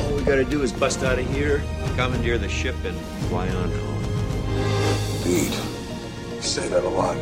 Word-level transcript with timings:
All 0.00 0.14
we 0.14 0.22
gotta 0.24 0.44
do 0.44 0.62
is 0.62 0.72
bust 0.72 1.02
out 1.02 1.18
of 1.18 1.30
here, 1.30 1.62
commandeer 1.96 2.38
the 2.38 2.48
ship, 2.48 2.76
and 2.84 2.96
fly 3.28 3.48
on 3.48 3.70
home. 3.70 4.04
Indeed. 5.18 5.52
You 6.34 6.42
say 6.42 6.68
that 6.68 6.84
a 6.84 6.88
lot. 6.88 7.16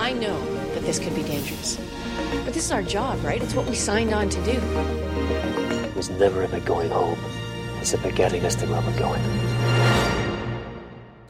I 0.00 0.12
know 0.12 0.38
that 0.74 0.82
this 0.82 0.98
could 0.98 1.14
be 1.14 1.22
dangerous. 1.22 1.78
But 2.44 2.54
this 2.54 2.64
is 2.64 2.72
our 2.72 2.82
job, 2.82 3.22
right? 3.24 3.42
It's 3.42 3.54
what 3.54 3.66
we 3.66 3.74
signed 3.74 4.12
on 4.12 4.28
to 4.28 4.44
do. 4.44 4.60
It 5.84 5.94
was 5.96 6.10
never 6.10 6.44
about 6.44 6.64
going 6.64 6.90
home. 6.90 7.18
It's 7.80 7.94
about 7.94 8.14
getting 8.14 8.44
us 8.44 8.54
to 8.56 8.66
where 8.66 8.80
we're 8.82 8.98
going. 8.98 9.20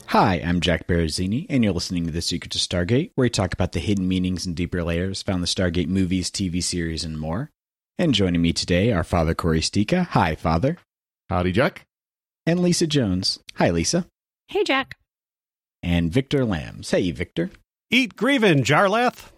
Hi, 0.07 0.43
I'm 0.45 0.61
Jack 0.61 0.89
Baruzzini, 0.89 1.47
and 1.49 1.63
you're 1.63 1.73
listening 1.73 2.05
to 2.07 2.11
The 2.11 2.21
Secret 2.21 2.51
to 2.53 2.59
Stargate, 2.59 3.13
where 3.15 3.27
we 3.27 3.30
talk 3.30 3.53
about 3.53 3.73
the 3.73 3.79
hidden 3.79 4.09
meanings 4.09 4.45
and 4.45 4.57
deeper 4.57 4.83
layers 4.83 5.23
found 5.23 5.37
in 5.37 5.41
the 5.43 5.47
Stargate 5.47 5.87
movies, 5.87 6.30
TV 6.30 6.61
series, 6.61 7.05
and 7.05 7.21
more. 7.21 7.53
And 8.01 8.15
joining 8.15 8.41
me 8.41 8.55
today 8.55 8.93
are 8.93 9.05
Father 9.05 9.35
Cory 9.35 9.61
Sticha. 9.61 10.07
Hi, 10.07 10.35
Father. 10.35 10.79
Howdy, 11.29 11.53
Jack. 11.53 11.85
And 12.47 12.61
Lisa 12.61 12.87
Jones. 12.87 13.41
Hi, 13.57 13.69
Lisa. 13.69 14.07
Hey, 14.49 14.65
Jack. 14.65 14.97
And 15.83 16.11
Victor 16.11 16.47
Lams. 16.47 16.93
Hey, 16.93 17.11
Victor. 17.11 17.51
Eat 17.91 18.16
Grievin, 18.16 18.65
Jarlath. 18.65 19.33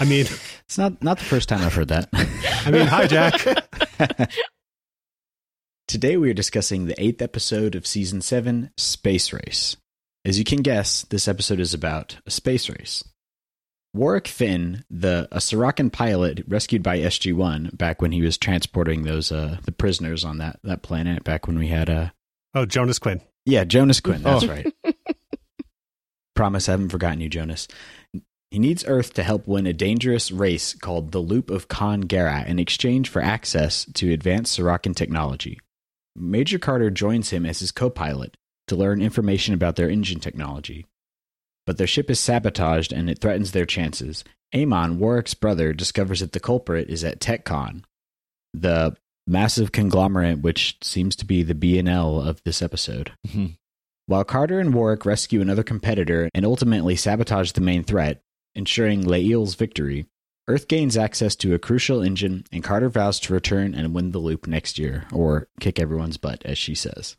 I 0.00 0.06
mean, 0.06 0.24
it's 0.64 0.78
not 0.78 1.02
not 1.02 1.18
the 1.18 1.26
first 1.26 1.50
time 1.50 1.60
I've 1.60 1.74
heard 1.74 1.88
that. 1.88 2.08
I 2.14 2.70
mean, 2.70 2.86
hi, 2.86 3.06
Jack. 3.06 3.44
Today 5.86 6.16
we 6.16 6.30
are 6.30 6.34
discussing 6.34 6.86
the 6.86 6.98
eighth 6.98 7.20
episode 7.20 7.74
of 7.74 7.86
season 7.86 8.22
seven, 8.22 8.70
Space 8.78 9.34
Race. 9.34 9.76
As 10.24 10.38
you 10.38 10.46
can 10.46 10.62
guess, 10.62 11.02
this 11.10 11.28
episode 11.28 11.60
is 11.60 11.74
about 11.74 12.16
a 12.24 12.30
space 12.30 12.70
race. 12.70 13.04
Warwick 13.96 14.28
Finn, 14.28 14.84
the 14.90 15.28
a 15.32 15.38
Serrakin 15.38 15.90
pilot 15.90 16.44
rescued 16.46 16.82
by 16.82 16.98
SG 16.98 17.34
One 17.34 17.70
back 17.72 18.02
when 18.02 18.12
he 18.12 18.22
was 18.22 18.38
transporting 18.38 19.02
those 19.02 19.32
uh 19.32 19.58
the 19.64 19.72
prisoners 19.72 20.24
on 20.24 20.38
that 20.38 20.60
that 20.62 20.82
planet 20.82 21.24
back 21.24 21.46
when 21.46 21.58
we 21.58 21.68
had 21.68 21.90
uh 21.90 22.10
oh 22.54 22.66
Jonas 22.66 22.98
Quinn. 22.98 23.20
Yeah, 23.44 23.64
Jonas 23.64 24.00
Quinn, 24.00 24.22
that's 24.22 24.44
oh. 24.44 24.48
right. 24.48 24.74
Promise 26.34 26.68
I 26.68 26.72
haven't 26.72 26.90
forgotten 26.90 27.20
you, 27.20 27.28
Jonas. 27.28 27.66
He 28.50 28.58
needs 28.58 28.84
Earth 28.86 29.14
to 29.14 29.22
help 29.22 29.46
win 29.46 29.66
a 29.66 29.72
dangerous 29.72 30.30
race 30.30 30.74
called 30.74 31.12
the 31.12 31.18
Loop 31.18 31.50
of 31.50 31.68
Kon 31.68 32.04
Garat 32.04 32.46
in 32.46 32.58
exchange 32.58 33.08
for 33.08 33.20
access 33.20 33.84
to 33.94 34.12
advanced 34.12 34.58
Serrakin 34.58 34.94
technology. 34.94 35.58
Major 36.14 36.58
Carter 36.58 36.90
joins 36.90 37.30
him 37.30 37.44
as 37.44 37.60
his 37.60 37.72
co 37.72 37.90
pilot 37.90 38.36
to 38.68 38.76
learn 38.76 39.02
information 39.02 39.54
about 39.54 39.76
their 39.76 39.88
engine 39.88 40.20
technology. 40.20 40.86
But 41.66 41.78
their 41.78 41.86
ship 41.86 42.10
is 42.10 42.20
sabotaged 42.20 42.92
and 42.92 43.10
it 43.10 43.20
threatens 43.20 43.52
their 43.52 43.66
chances. 43.66 44.24
Eamon, 44.54 44.96
Warwick's 44.96 45.34
brother, 45.34 45.72
discovers 45.72 46.20
that 46.20 46.32
the 46.32 46.40
culprit 46.40 46.88
is 46.88 47.02
at 47.02 47.20
TechCon, 47.20 47.82
the 48.54 48.96
massive 49.26 49.72
conglomerate 49.72 50.40
which 50.40 50.78
seems 50.82 51.16
to 51.16 51.26
be 51.26 51.42
the 51.42 51.54
BNL 51.54 52.26
of 52.26 52.42
this 52.44 52.62
episode. 52.62 53.12
Mm-hmm. 53.26 53.46
While 54.06 54.24
Carter 54.24 54.60
and 54.60 54.72
Warwick 54.72 55.04
rescue 55.04 55.40
another 55.40 55.64
competitor 55.64 56.30
and 56.32 56.46
ultimately 56.46 56.94
sabotage 56.94 57.52
the 57.52 57.60
main 57.60 57.82
threat, 57.82 58.22
ensuring 58.54 59.02
Lael's 59.02 59.56
victory, 59.56 60.06
Earth 60.48 60.68
gains 60.68 60.96
access 60.96 61.34
to 61.36 61.54
a 61.54 61.58
crucial 61.58 62.02
engine, 62.02 62.44
and 62.52 62.62
Carter 62.62 62.88
vows 62.88 63.18
to 63.20 63.32
return 63.32 63.74
and 63.74 63.92
win 63.92 64.12
the 64.12 64.18
loop 64.18 64.46
next 64.46 64.78
year, 64.78 65.06
or 65.12 65.48
kick 65.58 65.80
everyone's 65.80 66.18
butt, 66.18 66.40
as 66.44 66.56
she 66.56 66.72
says. 66.72 67.16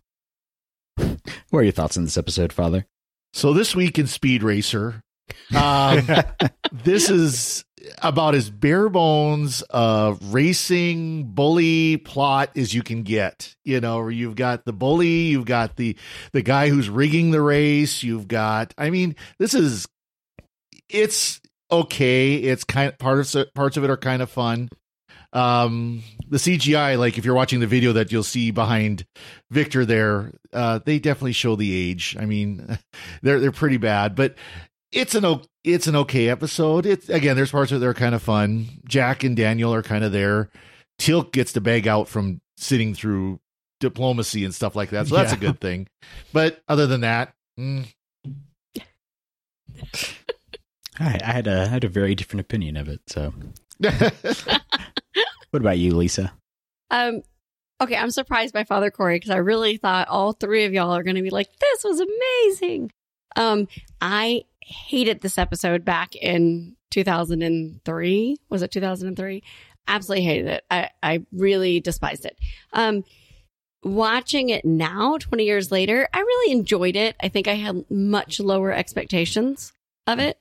what 0.95 1.19
are 1.59 1.63
your 1.63 1.73
thoughts 1.73 1.97
on 1.97 2.05
this 2.05 2.17
episode, 2.17 2.53
Father? 2.53 2.87
So 3.33 3.53
this 3.53 3.75
week 3.75 3.99
in 3.99 4.07
Speed 4.07 4.43
Racer, 4.43 5.01
um, 5.55 6.07
this 6.71 7.09
is 7.09 7.65
about 8.01 8.35
as 8.35 8.49
bare 8.49 8.89
bones 8.89 9.61
of 9.69 10.33
racing 10.33 11.25
bully 11.33 11.97
plot 11.97 12.51
as 12.55 12.73
you 12.73 12.83
can 12.83 13.03
get. 13.03 13.55
You 13.63 13.79
know, 13.79 13.97
where 13.97 14.11
you've 14.11 14.35
got 14.35 14.65
the 14.65 14.73
bully, 14.73 15.27
you've 15.27 15.45
got 15.45 15.75
the 15.75 15.97
the 16.31 16.41
guy 16.41 16.69
who's 16.69 16.89
rigging 16.89 17.31
the 17.31 17.41
race, 17.41 18.03
you've 18.03 18.27
got. 18.27 18.73
I 18.77 18.89
mean, 18.89 19.15
this 19.39 19.53
is 19.53 19.87
it's 20.89 21.39
okay. 21.71 22.35
It's 22.35 22.63
kind 22.63 22.89
of 22.89 22.97
part 22.97 23.35
of 23.35 23.53
parts 23.53 23.77
of 23.77 23.83
it 23.83 23.89
are 23.89 23.97
kind 23.97 24.21
of 24.21 24.29
fun. 24.29 24.69
Um, 25.33 26.03
the 26.29 26.37
CGI, 26.37 26.97
like 26.97 27.17
if 27.17 27.25
you're 27.25 27.35
watching 27.35 27.59
the 27.59 27.67
video 27.67 27.93
that 27.93 28.11
you'll 28.11 28.23
see 28.23 28.51
behind 28.51 29.05
Victor 29.51 29.85
there, 29.85 30.33
uh, 30.53 30.79
they 30.83 30.99
definitely 30.99 31.33
show 31.33 31.55
the 31.55 31.89
age. 31.89 32.15
I 32.19 32.25
mean, 32.25 32.79
they're 33.21 33.39
they're 33.39 33.51
pretty 33.51 33.77
bad, 33.77 34.15
but 34.15 34.35
it's 34.91 35.15
an 35.15 35.41
it's 35.63 35.87
an 35.87 35.95
okay 35.95 36.29
episode. 36.29 36.85
It's 36.85 37.09
again, 37.09 37.35
there's 37.35 37.51
parts 37.51 37.71
that 37.71 37.83
are 37.83 37.93
kind 37.93 38.15
of 38.15 38.21
fun. 38.21 38.67
Jack 38.85 39.23
and 39.23 39.35
Daniel 39.35 39.73
are 39.73 39.83
kind 39.83 40.03
of 40.03 40.11
there. 40.11 40.49
Teal'c 40.99 41.31
gets 41.31 41.53
to 41.53 41.61
bag 41.61 41.87
out 41.87 42.07
from 42.07 42.41
sitting 42.57 42.95
through 42.95 43.39
diplomacy 43.79 44.43
and 44.43 44.55
stuff 44.55 44.75
like 44.75 44.89
that, 44.89 45.07
so 45.07 45.15
that's 45.15 45.31
yeah. 45.31 45.37
a 45.37 45.41
good 45.41 45.59
thing. 45.59 45.87
But 46.33 46.61
other 46.67 46.87
than 46.87 47.01
that. 47.01 47.33
Mm. 47.59 47.87
I, 50.99 51.19
I 51.23 51.31
had 51.31 51.47
a 51.47 51.61
I 51.61 51.67
had 51.67 51.83
a 51.83 51.89
very 51.89 52.15
different 52.15 52.41
opinion 52.41 52.77
of 52.77 52.87
it. 52.87 53.01
So, 53.07 53.33
what 55.51 55.61
about 55.61 55.77
you, 55.77 55.95
Lisa? 55.95 56.33
Um, 56.89 57.21
okay, 57.81 57.95
I'm 57.95 58.11
surprised 58.11 58.53
by 58.53 58.63
Father 58.63 58.91
Cory 58.91 59.15
because 59.15 59.31
I 59.31 59.37
really 59.37 59.77
thought 59.77 60.07
all 60.07 60.33
three 60.33 60.65
of 60.65 60.73
y'all 60.73 60.95
are 60.95 61.03
going 61.03 61.15
to 61.15 61.21
be 61.21 61.29
like, 61.29 61.49
"This 61.59 61.83
was 61.83 61.99
amazing." 61.99 62.91
Um, 63.35 63.67
I 64.01 64.43
hated 64.61 65.21
this 65.21 65.37
episode 65.37 65.85
back 65.85 66.15
in 66.15 66.75
2003. 66.91 68.37
Was 68.49 68.61
it 68.61 68.71
2003? 68.71 69.43
Absolutely 69.87 70.25
hated 70.25 70.47
it. 70.47 70.63
I 70.69 70.89
I 71.01 71.25
really 71.31 71.79
despised 71.79 72.25
it. 72.25 72.37
Um, 72.73 73.03
watching 73.83 74.49
it 74.49 74.65
now, 74.65 75.17
20 75.17 75.45
years 75.45 75.71
later, 75.71 76.07
I 76.13 76.19
really 76.19 76.51
enjoyed 76.51 76.95
it. 76.95 77.15
I 77.21 77.29
think 77.29 77.47
I 77.47 77.53
had 77.53 77.89
much 77.89 78.39
lower 78.39 78.71
expectations 78.71 79.71
of 80.05 80.19
it. 80.19 80.37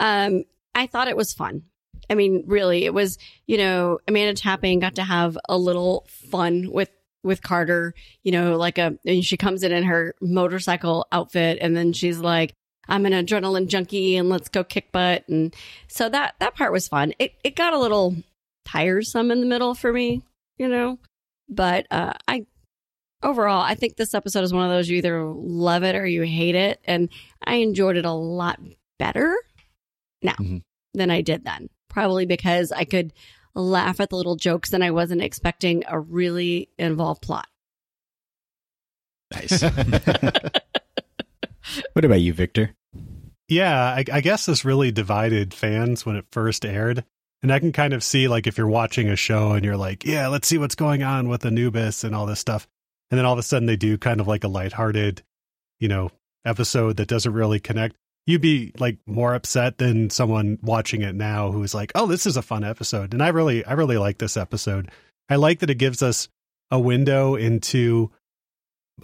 Um, 0.00 0.44
I 0.74 0.86
thought 0.86 1.08
it 1.08 1.16
was 1.16 1.32
fun. 1.32 1.64
I 2.10 2.14
mean, 2.14 2.44
really, 2.46 2.84
it 2.84 2.94
was, 2.94 3.18
you 3.46 3.58
know, 3.58 3.98
Amanda 4.08 4.34
Tapping 4.34 4.80
got 4.80 4.96
to 4.96 5.04
have 5.04 5.38
a 5.48 5.56
little 5.56 6.06
fun 6.08 6.70
with 6.70 6.90
with 7.24 7.42
Carter, 7.42 7.94
you 8.22 8.30
know, 8.30 8.56
like 8.56 8.78
a 8.78 8.96
and 9.04 9.24
she 9.24 9.36
comes 9.36 9.62
in 9.62 9.72
in 9.72 9.84
her 9.84 10.14
motorcycle 10.20 11.06
outfit 11.10 11.58
and 11.60 11.76
then 11.76 11.92
she's 11.92 12.18
like, 12.18 12.54
I'm 12.86 13.06
an 13.06 13.12
adrenaline 13.12 13.66
junkie 13.66 14.16
and 14.16 14.28
let's 14.28 14.48
go 14.48 14.62
kick 14.62 14.92
butt 14.92 15.26
and 15.28 15.54
so 15.88 16.08
that 16.10 16.34
that 16.38 16.54
part 16.54 16.72
was 16.72 16.86
fun. 16.86 17.14
It 17.18 17.32
it 17.42 17.56
got 17.56 17.72
a 17.72 17.78
little 17.78 18.14
tiresome 18.66 19.30
in 19.30 19.40
the 19.40 19.46
middle 19.46 19.74
for 19.74 19.92
me, 19.92 20.22
you 20.58 20.68
know. 20.68 20.98
But 21.48 21.86
uh 21.90 22.12
I 22.28 22.46
overall, 23.22 23.62
I 23.62 23.74
think 23.74 23.96
this 23.96 24.14
episode 24.14 24.44
is 24.44 24.52
one 24.52 24.64
of 24.64 24.70
those 24.70 24.88
you 24.88 24.98
either 24.98 25.24
love 25.24 25.82
it 25.82 25.96
or 25.96 26.06
you 26.06 26.22
hate 26.22 26.54
it 26.54 26.80
and 26.84 27.08
I 27.42 27.56
enjoyed 27.56 27.96
it 27.96 28.04
a 28.04 28.12
lot 28.12 28.60
better 28.98 29.34
now 30.22 30.34
mm-hmm. 30.34 30.58
than 30.92 31.10
I 31.10 31.22
did 31.22 31.44
then. 31.44 31.68
Probably 31.94 32.26
because 32.26 32.70
I 32.72 32.84
could 32.84 33.12
laugh 33.54 34.00
at 34.00 34.10
the 34.10 34.16
little 34.16 34.34
jokes 34.34 34.72
and 34.72 34.82
I 34.82 34.90
wasn't 34.90 35.22
expecting 35.22 35.84
a 35.86 36.00
really 36.00 36.70
involved 36.76 37.22
plot. 37.22 37.46
Nice. 39.32 39.62
what 41.92 42.04
about 42.04 42.20
you, 42.20 42.32
Victor? 42.32 42.74
Yeah, 43.48 43.80
I, 43.80 44.04
I, 44.12 44.20
guess 44.22 44.46
this 44.46 44.64
really 44.64 44.90
divided 44.90 45.54
fans 45.54 46.04
when 46.04 46.16
it 46.16 46.26
first 46.32 46.66
aired. 46.66 47.04
And 47.44 47.52
I 47.52 47.60
can 47.60 47.70
kind 47.70 47.92
of 47.92 48.02
see, 48.02 48.26
like, 48.26 48.48
if 48.48 48.58
you're 48.58 48.66
watching 48.66 49.08
a 49.08 49.14
show 49.14 49.52
and 49.52 49.64
you're 49.64 49.76
like, 49.76 50.04
yeah, 50.04 50.26
let's 50.26 50.48
see 50.48 50.58
what's 50.58 50.74
going 50.74 51.04
on 51.04 51.28
with 51.28 51.46
Anubis 51.46 52.02
and 52.02 52.12
all 52.12 52.26
this 52.26 52.40
stuff. 52.40 52.66
And 53.12 53.18
then 53.18 53.24
all 53.24 53.34
of 53.34 53.38
a 53.38 53.44
sudden 53.44 53.66
they 53.66 53.76
do 53.76 53.98
kind 53.98 54.20
of 54.20 54.26
like 54.26 54.42
a 54.42 54.48
lighthearted, 54.48 55.22
you 55.78 55.86
know, 55.86 56.10
episode 56.44 56.96
that 56.96 57.06
doesn't 57.06 57.34
really 57.34 57.60
connect 57.60 57.94
you'd 58.26 58.40
be 58.40 58.72
like 58.78 58.98
more 59.06 59.34
upset 59.34 59.78
than 59.78 60.10
someone 60.10 60.58
watching 60.62 61.02
it 61.02 61.14
now 61.14 61.50
who's 61.50 61.74
like, 61.74 61.92
"Oh, 61.94 62.06
this 62.06 62.26
is 62.26 62.36
a 62.36 62.42
fun 62.42 62.64
episode." 62.64 63.12
And 63.12 63.22
I 63.22 63.28
really 63.28 63.64
I 63.64 63.72
really 63.74 63.98
like 63.98 64.18
this 64.18 64.36
episode. 64.36 64.90
I 65.28 65.36
like 65.36 65.60
that 65.60 65.70
it 65.70 65.76
gives 65.76 66.02
us 66.02 66.28
a 66.70 66.78
window 66.78 67.34
into 67.34 68.10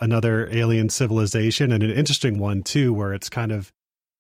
another 0.01 0.49
alien 0.53 0.89
civilization 0.89 1.73
and 1.73 1.83
an 1.83 1.91
interesting 1.91 2.39
one 2.39 2.63
too 2.63 2.93
where 2.93 3.13
it's 3.13 3.29
kind 3.29 3.53
of 3.53 3.73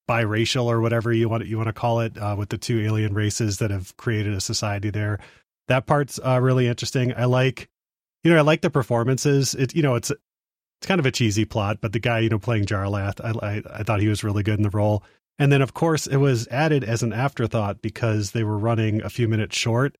biracial 0.08 0.64
or 0.64 0.80
whatever 0.80 1.12
you 1.12 1.28
want 1.28 1.46
you 1.46 1.56
want 1.56 1.68
to 1.68 1.72
call 1.72 2.00
it 2.00 2.18
uh, 2.18 2.34
with 2.36 2.48
the 2.48 2.58
two 2.58 2.80
alien 2.80 3.14
races 3.14 3.58
that 3.58 3.70
have 3.70 3.96
created 3.96 4.34
a 4.34 4.40
society 4.40 4.90
there. 4.90 5.18
That 5.68 5.86
part's 5.86 6.18
uh, 6.24 6.40
really 6.40 6.66
interesting. 6.66 7.14
I 7.14 7.26
like 7.26 7.68
you 8.24 8.30
know, 8.30 8.38
I 8.38 8.42
like 8.42 8.60
the 8.60 8.70
performances. 8.70 9.54
It 9.54 9.74
you 9.74 9.82
know, 9.82 9.94
it's 9.94 10.12
it's 10.80 10.86
kind 10.86 10.98
of 10.98 11.04
a 11.04 11.10
cheesy 11.10 11.44
plot, 11.44 11.78
but 11.82 11.92
the 11.92 11.98
guy, 11.98 12.20
you 12.20 12.30
know, 12.30 12.38
playing 12.38 12.64
Jarlath, 12.64 13.20
I, 13.22 13.46
I, 13.46 13.62
I 13.80 13.82
thought 13.82 14.00
he 14.00 14.08
was 14.08 14.24
really 14.24 14.42
good 14.42 14.58
in 14.58 14.62
the 14.62 14.70
role. 14.70 15.04
And 15.38 15.52
then, 15.52 15.60
of 15.60 15.74
course, 15.74 16.06
it 16.06 16.16
was 16.16 16.48
added 16.48 16.84
as 16.84 17.02
an 17.02 17.12
afterthought 17.12 17.82
because 17.82 18.30
they 18.30 18.44
were 18.44 18.56
running 18.56 19.02
a 19.02 19.10
few 19.10 19.28
minutes 19.28 19.56
short. 19.56 19.98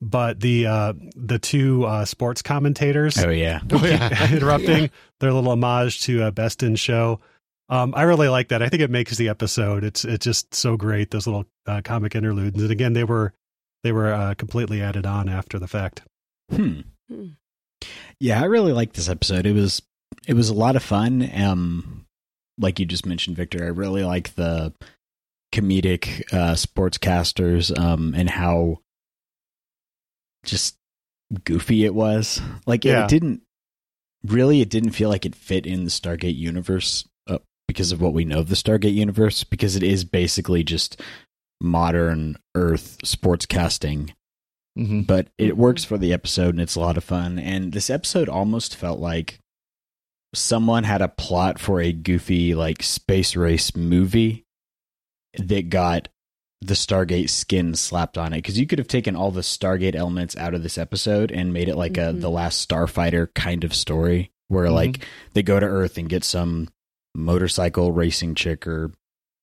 But 0.00 0.40
the 0.40 0.66
uh, 0.66 0.94
the 1.14 1.38
two 1.38 1.84
uh, 1.84 2.06
sports 2.06 2.40
commentators, 2.40 3.18
Oh 3.18 3.28
yeah. 3.28 3.60
Oh, 3.72 3.84
yeah. 3.84 4.32
interrupting 4.34 4.90
their 5.20 5.32
little 5.32 5.52
homage 5.52 6.00
to 6.04 6.24
uh, 6.24 6.30
Best 6.30 6.62
in 6.62 6.76
Show. 6.76 7.20
Um, 7.68 7.92
I 7.94 8.02
really 8.02 8.28
like 8.28 8.48
that. 8.48 8.62
I 8.62 8.68
think 8.68 8.82
it 8.82 8.90
makes 8.90 9.16
the 9.16 9.28
episode. 9.28 9.84
It's 9.84 10.04
it's 10.04 10.24
just 10.24 10.54
so 10.54 10.76
great. 10.78 11.10
Those 11.10 11.26
little 11.26 11.44
uh, 11.66 11.82
comic 11.84 12.14
interludes, 12.16 12.60
and 12.60 12.70
again, 12.70 12.94
they 12.94 13.04
were 13.04 13.32
they 13.84 13.92
were 13.92 14.12
uh, 14.12 14.34
completely 14.34 14.80
added 14.82 15.06
on 15.06 15.28
after 15.28 15.58
the 15.58 15.68
fact. 15.68 16.02
Hmm. 16.50 16.80
Hmm. 17.08 17.26
Yeah, 18.18 18.40
I 18.40 18.46
really 18.46 18.72
like 18.72 18.94
this 18.94 19.08
episode. 19.08 19.46
It 19.46 19.54
was 19.54 19.82
it 20.26 20.34
was 20.34 20.48
a 20.48 20.54
lot 20.54 20.76
of 20.76 20.82
fun. 20.82 21.28
Um, 21.34 22.06
like 22.58 22.78
you 22.78 22.86
just 22.86 23.06
mentioned, 23.06 23.36
Victor, 23.36 23.64
I 23.64 23.68
really 23.68 24.04
like 24.04 24.34
the 24.34 24.72
comedic 25.52 26.22
uh, 26.32 26.54
sportscasters 26.54 27.76
um, 27.78 28.14
and 28.14 28.28
how 28.30 28.78
just 30.44 30.76
goofy 31.44 31.84
it 31.84 31.94
was. 31.94 32.40
Like 32.66 32.84
Yeah. 32.84 33.04
it 33.04 33.08
didn't 33.08 33.42
really, 34.24 34.60
it 34.60 34.68
didn't 34.70 34.90
feel 34.92 35.08
like 35.08 35.24
it 35.26 35.34
fit 35.34 35.66
in 35.66 35.84
the 35.84 35.90
Stargate 35.90 36.36
universe 36.36 37.08
uh, 37.28 37.38
because 37.68 37.92
of 37.92 38.00
what 38.00 38.12
we 38.12 38.24
know 38.24 38.40
of 38.40 38.48
the 38.48 38.54
Stargate 38.54 38.94
universe. 38.94 39.44
Because 39.44 39.76
it 39.76 39.82
is 39.82 40.04
basically 40.04 40.62
just 40.64 41.00
modern 41.60 42.36
Earth 42.54 42.98
sportscasting 43.04 44.12
Mhm. 44.76 45.06
but 45.06 45.28
it 45.36 45.58
works 45.58 45.84
for 45.84 45.98
the 45.98 46.14
episode 46.14 46.54
and 46.54 46.60
it's 46.60 46.76
a 46.76 46.80
lot 46.80 46.96
of 46.96 47.04
fun. 47.04 47.38
And 47.38 47.72
this 47.74 47.90
episode 47.90 48.26
almost 48.26 48.74
felt 48.74 48.98
like 49.00 49.38
someone 50.34 50.84
had 50.84 51.02
a 51.02 51.08
plot 51.08 51.58
for 51.58 51.80
a 51.80 51.92
goofy 51.92 52.54
like 52.54 52.82
space 52.82 53.36
race 53.36 53.74
movie 53.76 54.44
that 55.38 55.68
got 55.68 56.08
the 56.60 56.74
Stargate 56.74 57.28
skin 57.28 57.74
slapped 57.74 58.16
on 58.16 58.32
it 58.32 58.36
because 58.38 58.58
you 58.58 58.66
could 58.66 58.78
have 58.78 58.88
taken 58.88 59.16
all 59.16 59.30
the 59.30 59.40
Stargate 59.40 59.94
elements 59.96 60.36
out 60.36 60.54
of 60.54 60.62
this 60.62 60.78
episode 60.78 61.32
and 61.32 61.52
made 61.52 61.68
it 61.68 61.76
like 61.76 61.96
a 61.96 62.12
Mhm. 62.12 62.20
the 62.20 62.30
last 62.30 62.66
Starfighter 62.68 63.32
kind 63.34 63.64
of 63.64 63.74
story 63.74 64.30
where 64.48 64.66
Mhm. 64.66 64.74
like 64.74 65.04
they 65.34 65.42
go 65.42 65.58
to 65.58 65.66
Earth 65.66 65.98
and 65.98 66.08
get 66.08 66.22
some 66.24 66.68
motorcycle 67.14 67.92
racing 67.92 68.34
chick 68.34 68.66
or 68.66 68.92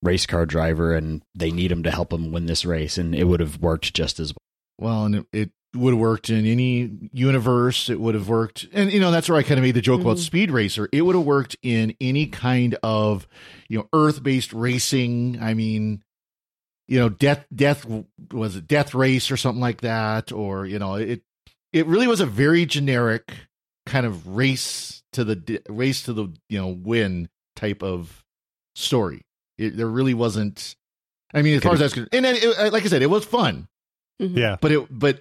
race 0.02 0.24
car 0.26 0.46
driver 0.46 0.94
and 0.94 1.22
they 1.34 1.50
need 1.50 1.70
him 1.70 1.82
to 1.82 1.90
help 1.90 2.10
them 2.10 2.32
win 2.32 2.46
this 2.46 2.64
race 2.64 2.96
and 2.96 3.14
it 3.14 3.24
would 3.24 3.40
have 3.40 3.60
worked 3.60 3.92
just 3.94 4.18
as 4.18 4.32
well. 4.32 4.38
Well, 4.90 5.04
and 5.04 5.14
it, 5.16 5.26
it 5.32 5.50
would 5.74 5.92
have 5.92 6.00
worked 6.00 6.30
in 6.30 6.46
any 6.46 6.90
universe. 7.12 7.88
It 7.88 8.00
would 8.00 8.14
have 8.14 8.28
worked, 8.28 8.66
and 8.72 8.92
you 8.92 8.98
know 9.00 9.10
that's 9.10 9.28
where 9.28 9.38
I 9.38 9.42
kind 9.42 9.58
of 9.58 9.62
made 9.62 9.76
the 9.76 9.80
joke 9.80 10.00
about 10.00 10.16
Mhm. 10.16 10.24
Speed 10.24 10.50
Racer. 10.50 10.88
It 10.92 11.02
would 11.02 11.14
have 11.14 11.24
worked 11.24 11.56
in 11.62 11.94
any 12.00 12.26
kind 12.26 12.76
of 12.82 13.26
you 13.68 13.78
know 13.78 13.88
Earth 13.92 14.22
based 14.22 14.52
racing. 14.52 15.38
I 15.40 15.54
mean, 15.54 16.02
you 16.88 16.98
know, 16.98 17.08
death, 17.08 17.46
death 17.54 17.86
was 18.32 18.56
it 18.56 18.66
Death 18.66 18.94
Race 18.94 19.30
or 19.30 19.36
something 19.36 19.60
like 19.60 19.82
that, 19.82 20.32
or 20.32 20.66
you 20.66 20.78
know, 20.78 20.96
it 20.96 21.22
it 21.72 21.86
really 21.86 22.08
was 22.08 22.20
a 22.20 22.26
very 22.26 22.66
generic 22.66 23.32
kind 23.86 24.04
of 24.06 24.26
race 24.26 25.02
to 25.12 25.22
the 25.24 25.62
race 25.68 26.02
to 26.02 26.12
the 26.12 26.28
you 26.48 26.58
know 26.58 26.68
win 26.68 27.28
type 27.54 27.82
of 27.82 28.24
story. 28.74 29.22
It, 29.56 29.76
there 29.76 29.86
really 29.88 30.14
wasn't. 30.14 30.74
I 31.32 31.42
mean, 31.42 31.56
as 31.56 31.62
far 31.62 31.74
as 31.74 31.78
that's 31.78 31.94
concerned, 31.94 32.08
and 32.12 32.24
then 32.24 32.34
it, 32.36 32.72
like 32.72 32.84
I 32.84 32.88
said, 32.88 33.02
it 33.02 33.10
was 33.10 33.24
fun 33.24 33.68
Mhm. 34.20 34.36
Yeah, 34.36 34.56
but 34.60 34.72
it 34.72 34.86
but 34.90 35.20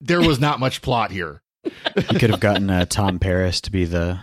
there 0.00 0.20
was 0.20 0.38
not 0.40 0.60
much 0.60 0.82
plot 0.82 1.10
here. 1.10 1.42
You 1.64 2.18
could 2.18 2.30
have 2.30 2.40
gotten 2.40 2.70
uh, 2.70 2.84
Tom 2.86 3.18
Paris 3.18 3.60
to 3.62 3.70
be 3.72 3.84
the 3.84 4.18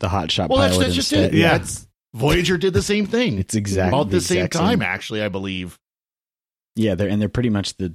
the 0.00 0.08
hotshot 0.08 0.48
Well, 0.48 0.58
that's, 0.58 0.74
pilot 0.74 0.84
that's 0.86 0.94
just 0.96 1.12
instead. 1.12 1.34
it. 1.34 1.38
Yeah. 1.38 1.58
That's, 1.58 1.86
Voyager 2.12 2.58
did 2.58 2.72
the 2.74 2.82
same 2.82 3.06
thing 3.06 3.38
It's 3.38 3.54
exactly 3.54 3.96
about 3.96 4.10
the, 4.10 4.20
same 4.20 4.38
exact 4.38 4.54
time, 4.54 4.82
actually, 4.82 5.22
I 5.22 5.28
believe. 5.28 5.78
Yeah, 6.74 6.96
they're 6.96 7.08
and 7.08 7.20
they're 7.22 7.28
pretty 7.28 7.50
much 7.50 7.76
the 7.76 7.94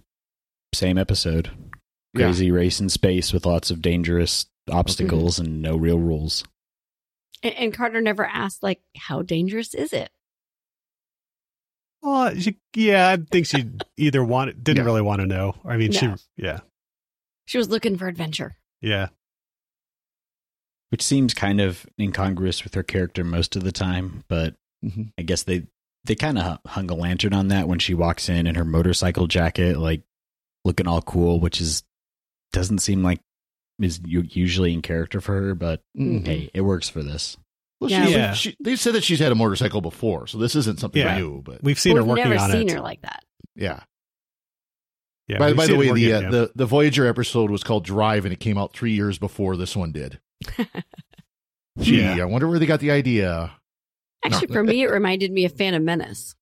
same 0.73 0.97
episode. 0.97 1.51
Yeah. 2.13 2.27
Crazy 2.27 2.49
race 2.49 2.79
in 2.79 2.87
space 2.87 3.33
with 3.33 3.45
lots 3.45 3.71
of 3.71 3.81
dangerous 3.81 4.45
obstacles 4.71 5.37
and 5.37 5.61
no 5.61 5.75
real 5.75 5.99
rules. 5.99 6.45
And, 7.43 7.53
and 7.55 7.73
Carter 7.73 7.99
never 7.99 8.25
asked, 8.25 8.63
like, 8.63 8.79
how 8.95 9.21
dangerous 9.21 9.73
is 9.73 9.91
it? 9.91 10.09
well, 12.01 12.33
she, 12.35 12.57
yeah, 12.75 13.09
I 13.09 13.17
think 13.17 13.47
she 13.47 13.65
either 13.97 14.23
wanted 14.23 14.63
didn't 14.63 14.77
Yeah. 14.77 14.85
really 14.85 15.01
want 15.01 15.21
to 15.21 15.27
know. 15.27 15.55
I 15.65 15.77
mean, 15.77 15.91
she, 15.91 16.07
yeah, 16.37 16.59
She 17.45 17.57
was 17.57 17.69
looking 17.69 17.97
for 17.97 18.07
adventure. 18.07 18.55
yeah, 18.81 19.07
Which 20.89 21.01
seems 21.01 21.33
kind 21.33 21.59
of 21.59 21.85
incongruous 21.99 22.63
with 22.63 22.73
her 22.75 22.83
character 22.83 23.23
most 23.23 23.55
of 23.55 23.63
the 23.63 23.71
time, 23.71 24.23
but 24.27 24.55
Mhm. 24.83 25.11
I 25.17 25.23
guess 25.23 25.43
they 25.43 25.67
they 26.05 26.13
kind 26.15 26.37
of 26.37 26.59
hung 26.67 26.89
a 26.91 26.93
lantern 26.93 27.33
on 27.33 27.47
that 27.47 27.67
when 27.67 27.79
she 27.79 27.95
walks 27.95 28.29
in 28.29 28.45
in 28.45 28.53
her 28.53 28.63
motorcycle 28.63 29.25
jacket, 29.25 29.77
like 29.79 30.03
looking 30.63 30.87
all 30.87 31.01
cool, 31.01 31.39
which 31.39 31.59
is 31.59 31.83
doesn't 32.51 32.77
seem 32.79 33.01
like 33.01 33.19
is 33.79 33.99
usually 34.05 34.71
in 34.71 34.81
character 34.83 35.19
for 35.19 35.33
her, 35.41 35.55
but 35.55 35.81
Mhm. 35.97 36.25
hey, 36.25 36.51
it 36.53 36.61
works 36.61 36.87
for 36.87 37.01
this. 37.01 37.37
Well, 37.81 37.89
Yeah. 37.89 38.05
she, 38.05 38.11
Yeah. 38.11 38.33
she, 38.33 38.55
they 38.63 38.75
said 38.75 38.93
that 38.93 39.03
she's 39.03 39.19
had 39.19 39.31
a 39.31 39.35
motorcycle 39.35 39.81
before, 39.81 40.27
so 40.27 40.37
this 40.37 40.55
isn't 40.55 40.79
something 40.79 41.01
Yeah. 41.01 41.17
new. 41.17 41.41
But 41.41 41.63
we've 41.63 41.79
seen 41.79 41.93
But 41.93 41.97
her 41.97 42.03
we've 42.03 42.09
working 42.09 42.29
never 42.29 42.41
on 42.43 42.51
seen 42.51 42.69
it. 42.69 42.73
her 42.73 42.79
like 42.81 43.01
that. 43.01 43.25
yeah. 43.55 43.83
Yeah, 45.27 45.39
by 45.39 45.53
by 45.53 45.65
the 45.67 45.75
way, 45.75 45.91
the, 45.91 46.13
uh, 46.13 46.21
yeah. 46.21 46.29
the 46.29 46.51
the 46.55 46.65
Voyager 46.65 47.07
episode 47.07 47.49
was 47.49 47.63
called 47.63 47.83
Drive, 47.83 48.25
and 48.25 48.33
it 48.33 48.39
came 48.39 48.57
out 48.57 48.73
three 48.73 48.93
years 48.93 49.17
before 49.17 49.57
this 49.57 49.75
one 49.75 49.91
did. 49.91 50.19
Gee, 51.79 52.01
Yeah. 52.01 52.21
I 52.21 52.25
wonder 52.25 52.47
where 52.47 52.59
they 52.59 52.65
got 52.65 52.79
the 52.79 52.91
idea. 52.91 53.51
Actually, 54.23 54.47
for 54.47 54.63
me, 54.63 54.83
it 54.83 54.89
reminded 54.91 55.31
me 55.31 55.45
of 55.45 55.53
Phantom 55.53 55.83
Menace. 55.83 56.35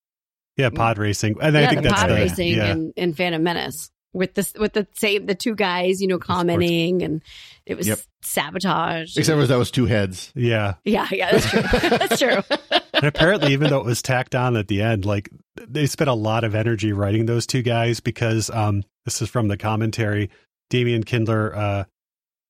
yeah, 0.58 0.70
pod 0.70 0.98
racing, 0.98 1.36
and 1.42 1.58
I 1.58 1.68
think 1.68 1.82
the 1.84 1.90
that's 1.90 2.02
pod 2.02 2.10
the, 2.12 2.16
racing 2.16 2.54
yeah. 2.56 2.66
and, 2.72 2.94
and 2.96 3.16
Phantom 3.18 3.42
Menace 3.42 3.90
with 4.14 4.36
this 4.36 4.54
with 4.54 4.74
the 4.74 4.88
same 4.96 5.26
the 5.26 5.36
two 5.36 5.56
guys, 5.56 6.02
you 6.02 6.08
know, 6.08 6.20
commenting 6.20 7.02
and 7.02 7.24
it 7.66 7.76
was 7.76 7.88
Yep. 7.88 8.00
sabotage. 8.22 9.18
Except 9.18 9.40
for 9.40 9.48
that 9.48 9.58
was 9.58 9.72
two 9.72 9.86
heads. 9.86 10.32
yeah. 10.36 10.76
yeah, 10.86 11.08
yeah, 11.12 11.32
that's 11.32 11.50
true. 11.50 11.62
that's 11.90 12.20
true. 12.20 12.82
And 13.04 13.10
apparently, 13.10 13.52
even 13.52 13.70
though 13.70 13.82
it 13.82 13.86
was 13.86 14.02
tacked 14.02 14.34
on 14.34 14.56
at 14.56 14.70
the 14.70 14.82
end, 14.82 15.04
like 15.04 15.30
they 15.58 15.88
spent 15.88 16.10
a 16.10 16.14
lot 16.14 16.46
of 16.46 16.56
energy 16.56 16.94
writing 16.94 17.26
those 17.26 17.46
two 17.46 17.62
guys 17.62 18.00
because 18.00 18.50
um, 18.50 18.86
this 19.04 19.22
is 19.22 19.28
from 19.28 19.50
the 19.50 19.58
commentary. 19.58 20.30
Damian 20.70 21.04
Kindler, 21.04 21.54
uh, 21.54 21.84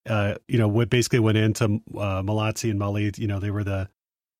uh, 0.08 0.36
you 0.48 0.60
know, 0.60 0.86
basically 0.86 1.18
went 1.18 1.40
into 1.40 1.82
uh, 1.98 2.22
Mallozzi 2.22 2.70
and 2.70 2.78
Mullie. 2.78 3.12
You 3.18 3.26
know, 3.26 3.40
they 3.40 3.50
were 3.50 3.64
the 3.64 3.90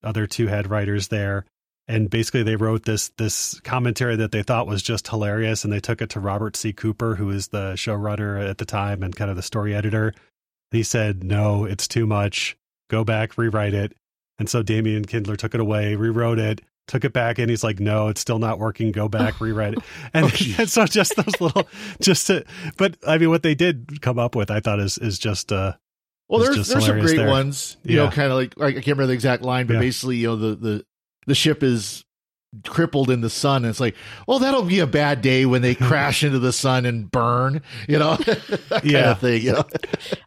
other 0.04 0.28
two 0.28 0.46
head 0.46 0.70
writers 0.70 1.08
there, 1.08 1.46
and 1.88 2.12
basically 2.12 2.44
they 2.44 2.58
wrote 2.58 2.86
this 2.86 3.10
this 3.18 3.60
commentary 3.62 4.16
that 4.18 4.32
they 4.32 4.44
thought 4.44 4.68
was 4.68 4.84
just 4.84 5.08
hilarious, 5.08 5.64
and 5.64 5.74
they 5.74 5.80
took 5.80 6.00
it 6.00 6.12
to 6.12 6.20
Robert 6.20 6.56
C. 6.56 6.74
Cooper, 6.74 7.16
who 7.16 7.32
is 7.32 7.48
the 7.48 7.74
showrunner 7.74 8.48
at 8.48 8.60
the 8.60 8.66
time 8.66 9.02
and 9.02 9.16
kind 9.16 9.32
of 9.32 9.36
the 9.36 9.42
story 9.42 9.74
editor. 9.74 10.14
He 10.70 10.84
said, 10.84 11.24
"No, 11.24 11.66
it's 11.66 11.88
too 11.88 12.06
much. 12.06 12.56
Go 12.88 13.04
back, 13.04 13.36
rewrite 13.36 13.74
it." 13.74 13.98
And 14.44 14.50
so 14.50 14.62
Damian 14.62 15.06
Kindler 15.06 15.38
took 15.38 15.56
it 15.56 15.62
away, 15.62 15.96
rewrote 15.96 16.38
it, 16.38 16.60
took 16.88 17.06
it 17.06 17.14
back, 17.14 17.40
and 17.40 17.50
he's 17.50 17.64
like, 17.64 17.80
"No, 17.80 18.10
it's 18.10 18.20
still 18.20 18.40
not 18.40 18.60
working. 18.60 18.92
Go 18.92 19.08
back, 19.08 19.40
rewrite 19.42 19.76
it." 19.76 19.80
And, 20.14 20.26
Oh, 20.26 20.30
and 20.58 20.70
so 20.70 20.86
just 20.86 21.16
those 21.16 21.40
little, 21.40 21.66
just 22.02 22.28
to, 22.28 22.44
but 22.78 22.98
I 23.08 23.18
mean, 23.18 23.30
what 23.30 23.42
they 23.42 23.56
did 23.56 24.02
come 24.02 24.20
up 24.20 24.36
with, 24.36 24.52
I 24.52 24.60
thought 24.60 24.82
is 24.82 24.98
is 24.98 25.18
just 25.18 25.54
uh, 25.54 25.76
Well, 26.28 26.42
there's 26.42 26.58
just 26.58 26.72
there's 26.72 26.86
some 26.86 27.00
great 27.00 27.16
there. 27.16 27.30
ones. 27.30 27.78
You 27.84 27.96
know, 27.96 28.10
kind 28.10 28.32
of 28.32 28.38
like 28.38 28.60
I 28.60 28.74
can't 28.74 28.86
remember 28.88 29.08
the 29.08 29.14
exact 29.14 29.44
line, 29.44 29.66
but 29.66 29.76
Yeah. 29.76 29.80
basically, 29.80 30.18
you 30.18 30.28
know, 30.28 30.36
the 30.36 30.56
the 30.56 30.86
the 31.26 31.36
ship 31.36 31.64
is 31.64 32.04
crippled 32.66 33.10
in 33.10 33.22
the 33.22 33.30
sun. 33.30 33.64
And 33.64 33.70
it's 33.72 33.80
like, 33.80 33.96
well, 34.28 34.38
that'll 34.40 34.62
be 34.64 34.80
a 34.80 34.86
bad 34.86 35.22
day 35.22 35.46
when 35.46 35.62
they 35.64 35.74
crash 35.90 36.22
into 36.24 36.38
the 36.38 36.52
sun 36.54 36.86
and 36.86 37.10
burn. 37.10 37.62
You 37.88 37.98
know, 37.98 38.16
that 38.18 38.70
kind 38.70 38.84
Yeah. 38.86 39.12
of 39.12 39.20
thing. 39.22 39.42
You 39.42 39.54
know, 39.54 39.64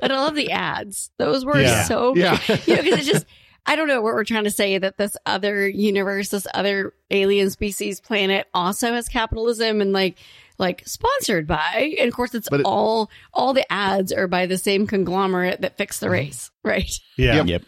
And 0.00 0.10
I 0.12 0.16
love 0.24 0.34
the 0.34 0.50
ads. 0.52 1.10
Those 1.18 1.44
were 1.44 1.60
Yeah. 1.60 1.84
so 1.84 2.16
yeah. 2.16 2.40
you 2.66 2.76
know, 2.76 2.82
because 2.82 2.98
it's 3.00 3.06
just 3.08 3.26
I 3.66 3.74
don't 3.76 3.88
know 3.88 4.00
what 4.00 4.14
we're 4.14 4.24
trying 4.24 4.44
to 4.44 4.50
say 4.50 4.78
that 4.78 4.96
this 4.96 5.16
other 5.26 5.68
universe, 5.68 6.28
this 6.30 6.46
other 6.54 6.94
alien 7.10 7.50
species 7.50 8.00
planet 8.00 8.46
also 8.54 8.92
has 8.92 9.08
capitalism 9.08 9.80
and 9.80 9.92
like 9.92 10.18
like 10.58 10.82
sponsored 10.86 11.46
by 11.46 11.94
and 11.98 12.08
of 12.08 12.14
course 12.14 12.34
it's 12.34 12.48
it- 12.50 12.62
all 12.64 13.10
all 13.34 13.52
the 13.52 13.70
ads 13.70 14.12
are 14.12 14.26
by 14.28 14.46
the 14.46 14.56
same 14.56 14.86
conglomerate 14.86 15.60
that 15.60 15.76
fixed 15.76 16.00
the 16.00 16.06
mm-hmm. 16.06 16.12
race, 16.12 16.50
right? 16.64 16.90
yeah, 17.18 17.42
Yep. 17.44 17.46
Yep. 17.46 17.62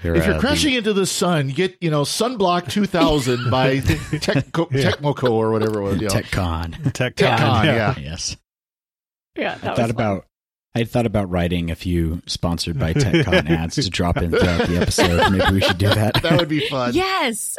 They're, 0.00 0.14
if 0.14 0.26
you're 0.26 0.38
crashing 0.38 0.74
into 0.74 0.92
the 0.92 1.06
sun, 1.06 1.48
get 1.48 1.76
you 1.80 1.90
know 1.90 2.02
Sunblock 2.02 2.70
2000 2.70 3.50
by 3.50 3.78
Techco, 3.78 4.70
Yeah. 4.70 4.92
Techmoco 4.92 5.32
or 5.32 5.50
whatever 5.50 5.80
it 5.80 5.82
was. 5.82 5.94
the 5.96 6.02
You 6.02 6.08
know. 6.08 6.14
TechCon. 6.14 6.74
TechCon, 6.92 7.14
TechCon, 7.14 7.64
yeah. 7.64 7.74
yeah. 7.74 7.94
Yes. 7.98 8.36
Yeah, 9.34 9.54
I 9.54 9.58
that 9.58 9.60
thought 9.76 9.78
was 9.78 9.90
about 9.90 10.26
I 10.78 10.84
thought 10.84 11.06
about 11.06 11.30
writing 11.30 11.70
a 11.70 11.74
few 11.74 12.22
sponsored 12.26 12.78
by 12.78 12.92
TechCon 12.94 13.48
ads 13.50 13.74
to 13.76 13.90
drop 13.90 14.16
in 14.18 14.30
throughout 14.30 14.68
the 14.68 14.78
episode. 14.80 15.30
Maybe 15.32 15.54
we 15.54 15.60
should 15.60 15.78
do 15.78 15.88
that. 15.88 16.22
That 16.22 16.38
would 16.38 16.48
be 16.48 16.66
fun. 16.68 16.94
Yes. 16.94 17.56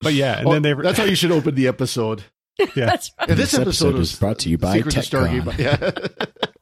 But 0.00 0.14
yeah, 0.14 0.38
and 0.40 0.48
Oh, 0.48 0.52
then 0.52 0.62
they 0.62 0.72
that's 0.74 0.98
how 0.98 1.04
you 1.04 1.14
should 1.14 1.30
open 1.32 1.54
the 1.54 1.68
episode. 1.68 2.24
yeah, 2.58 2.86
That's 2.86 3.10
right. 3.18 3.30
And 3.30 3.38
this, 3.38 3.52
This 3.52 3.60
episode 3.60 3.88
episode 3.88 3.94
was 3.98 4.16
brought 4.18 4.38
to 4.40 4.50
you 4.50 4.58
by 4.58 4.76
Secrets 4.76 4.96
of 4.96 5.04
TechCon. 5.04 5.58
Yeah. 5.58 5.90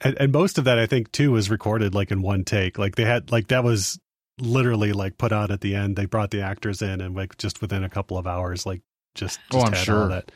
And, 0.00 0.20
and 0.20 0.32
most 0.32 0.58
of 0.58 0.64
that, 0.64 0.78
I 0.78 0.84
think, 0.84 1.12
too, 1.12 1.32
was 1.32 1.48
recorded 1.48 1.94
like 1.94 2.10
in 2.10 2.20
one 2.20 2.44
take. 2.44 2.78
Like 2.78 2.94
they 2.94 3.06
had, 3.06 3.32
like 3.32 3.48
that 3.48 3.64
was 3.64 3.98
literally 4.38 4.92
like 4.92 5.16
put 5.16 5.32
on 5.32 5.50
at 5.50 5.62
the 5.62 5.74
end. 5.74 5.96
They 5.96 6.04
brought 6.04 6.30
the 6.30 6.42
actors 6.42 6.82
in, 6.82 7.00
and 7.00 7.14
like 7.16 7.38
just 7.38 7.62
within 7.62 7.82
a 7.84 7.88
couple 7.88 8.18
of 8.18 8.26
hours, 8.26 8.66
like 8.66 8.82
just, 9.14 9.40
Oh, 9.50 9.60
I'm 9.62 9.72
had 9.72 9.78
sure. 9.84 10.02
all 10.02 10.08
that. 10.08 10.30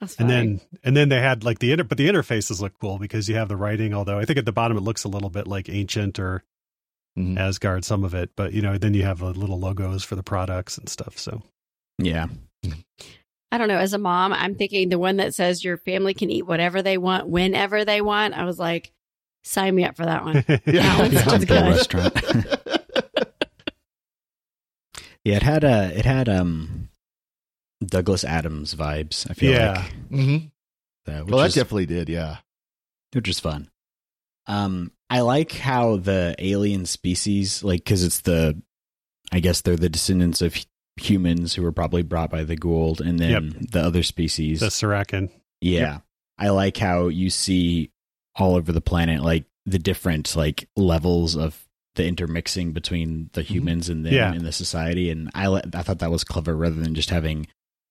That's 0.00 0.14
And 0.16 0.28
fine. 0.28 0.28
then, 0.28 0.60
and 0.84 0.96
then 0.96 1.08
they 1.08 1.20
had 1.20 1.42
like 1.44 1.58
the 1.58 1.72
inter, 1.72 1.84
but 1.84 1.98
the 1.98 2.08
interfaces 2.08 2.60
look 2.60 2.78
cool 2.80 2.98
because 2.98 3.28
you 3.28 3.34
have 3.36 3.48
the 3.48 3.56
writing. 3.56 3.92
Although 3.94 4.18
I 4.18 4.24
think 4.24 4.38
at 4.38 4.44
the 4.44 4.52
bottom 4.52 4.76
it 4.76 4.82
looks 4.82 5.04
a 5.04 5.08
little 5.08 5.30
bit 5.30 5.46
like 5.48 5.68
ancient 5.68 6.18
or 6.18 6.44
Mhm. 7.18 7.36
Asgard, 7.36 7.84
some 7.84 8.04
of 8.04 8.14
it. 8.14 8.30
But 8.36 8.52
you 8.52 8.62
know, 8.62 8.78
then 8.78 8.94
you 8.94 9.02
have 9.02 9.22
uh, 9.24 9.30
little 9.30 9.58
logos 9.58 10.04
for 10.04 10.14
the 10.14 10.22
products 10.22 10.78
and 10.78 10.88
stuff. 10.88 11.18
So 11.18 11.42
Yeah. 11.98 12.26
I 13.50 13.58
don't 13.58 13.66
know. 13.68 13.78
As 13.78 13.92
a 13.94 13.98
mom, 13.98 14.32
I'm 14.32 14.54
thinking 14.54 14.88
the 14.90 14.98
one 15.00 15.16
that 15.16 15.34
says 15.34 15.64
your 15.64 15.78
family 15.78 16.14
can 16.14 16.30
eat 16.30 16.46
whatever 16.46 16.80
they 16.82 16.96
want 16.98 17.28
whenever 17.28 17.84
they 17.84 18.00
want. 18.00 18.34
I 18.34 18.44
was 18.44 18.58
like, 18.58 18.92
sign 19.42 19.74
me 19.74 19.84
up 19.84 19.96
for 19.96 20.04
that 20.04 20.22
one. 20.24 20.34
That 20.46 20.66
one 20.98 21.12
Yeah, 21.12 21.22
sounds 21.24 21.44
good. 21.44 21.62
restaurant. 21.62 22.14
yeah, 25.24 25.36
it 25.36 25.42
had 25.42 25.64
a 25.64 25.90
it 25.98 26.04
had 26.04 26.28
um 26.28 26.88
Douglas 27.84 28.24
Adams 28.24 28.74
vibes. 28.74 29.30
I 29.30 29.34
feel 29.34 29.52
Yeah. 29.52 29.72
like 29.74 29.92
hmm 30.10 30.36
that, 31.06 31.24
which 31.24 31.32
Well, 31.32 31.40
that 31.42 31.48
is- 31.48 31.54
definitely 31.54 31.86
did. 31.86 32.08
Yeah. 32.08 32.38
which 33.12 33.28
is 33.28 33.40
fun. 33.40 33.70
Um, 34.46 34.92
I 35.10 35.20
like 35.20 35.52
how 35.52 35.96
the 35.96 36.34
alien 36.38 36.84
species, 36.86 37.62
like, 37.64 37.80
because 37.84 38.02
it's 38.04 38.20
the, 38.20 38.60
I 39.32 39.40
guess 39.40 39.60
they're 39.62 39.76
the 39.76 39.88
descendants 39.88 40.42
of 40.42 40.54
humans 40.96 41.54
who 41.54 41.62
were 41.62 41.72
probably 41.72 42.02
brought 42.02 42.30
by 42.30 42.44
the 42.44 42.56
Goa'uld, 42.56 43.00
and 43.00 43.18
then 43.18 43.66
the 43.72 43.80
other 43.80 44.02
species. 44.02 44.60
the 44.60 44.66
Serrakin. 44.66 45.30
yeah, 45.60 46.00
I 46.38 46.48
like 46.50 46.76
how 46.76 47.08
you 47.08 47.30
see 47.30 47.90
all 48.36 48.54
over 48.56 48.72
the 48.72 48.80
planet, 48.80 49.22
like 49.22 49.44
the 49.66 49.78
different 49.78 50.34
like 50.36 50.68
levels 50.76 51.36
of 51.36 51.66
the 51.94 52.06
intermixing 52.06 52.72
between 52.72 53.28
the 53.32 53.42
humans 53.42 53.88
and 53.88 54.04
them 54.04 54.12
Yeah. 54.14 54.32
in 54.34 54.44
the 54.44 54.52
society, 54.52 55.10
and 55.10 55.30
I 55.34 55.48
li- 55.48 55.62
I 55.74 55.82
thought 55.82 55.98
that 56.00 56.10
was 56.10 56.24
clever 56.24 56.54
rather 56.56 56.76
than 56.80 56.94
just 56.94 57.10
having. 57.10 57.46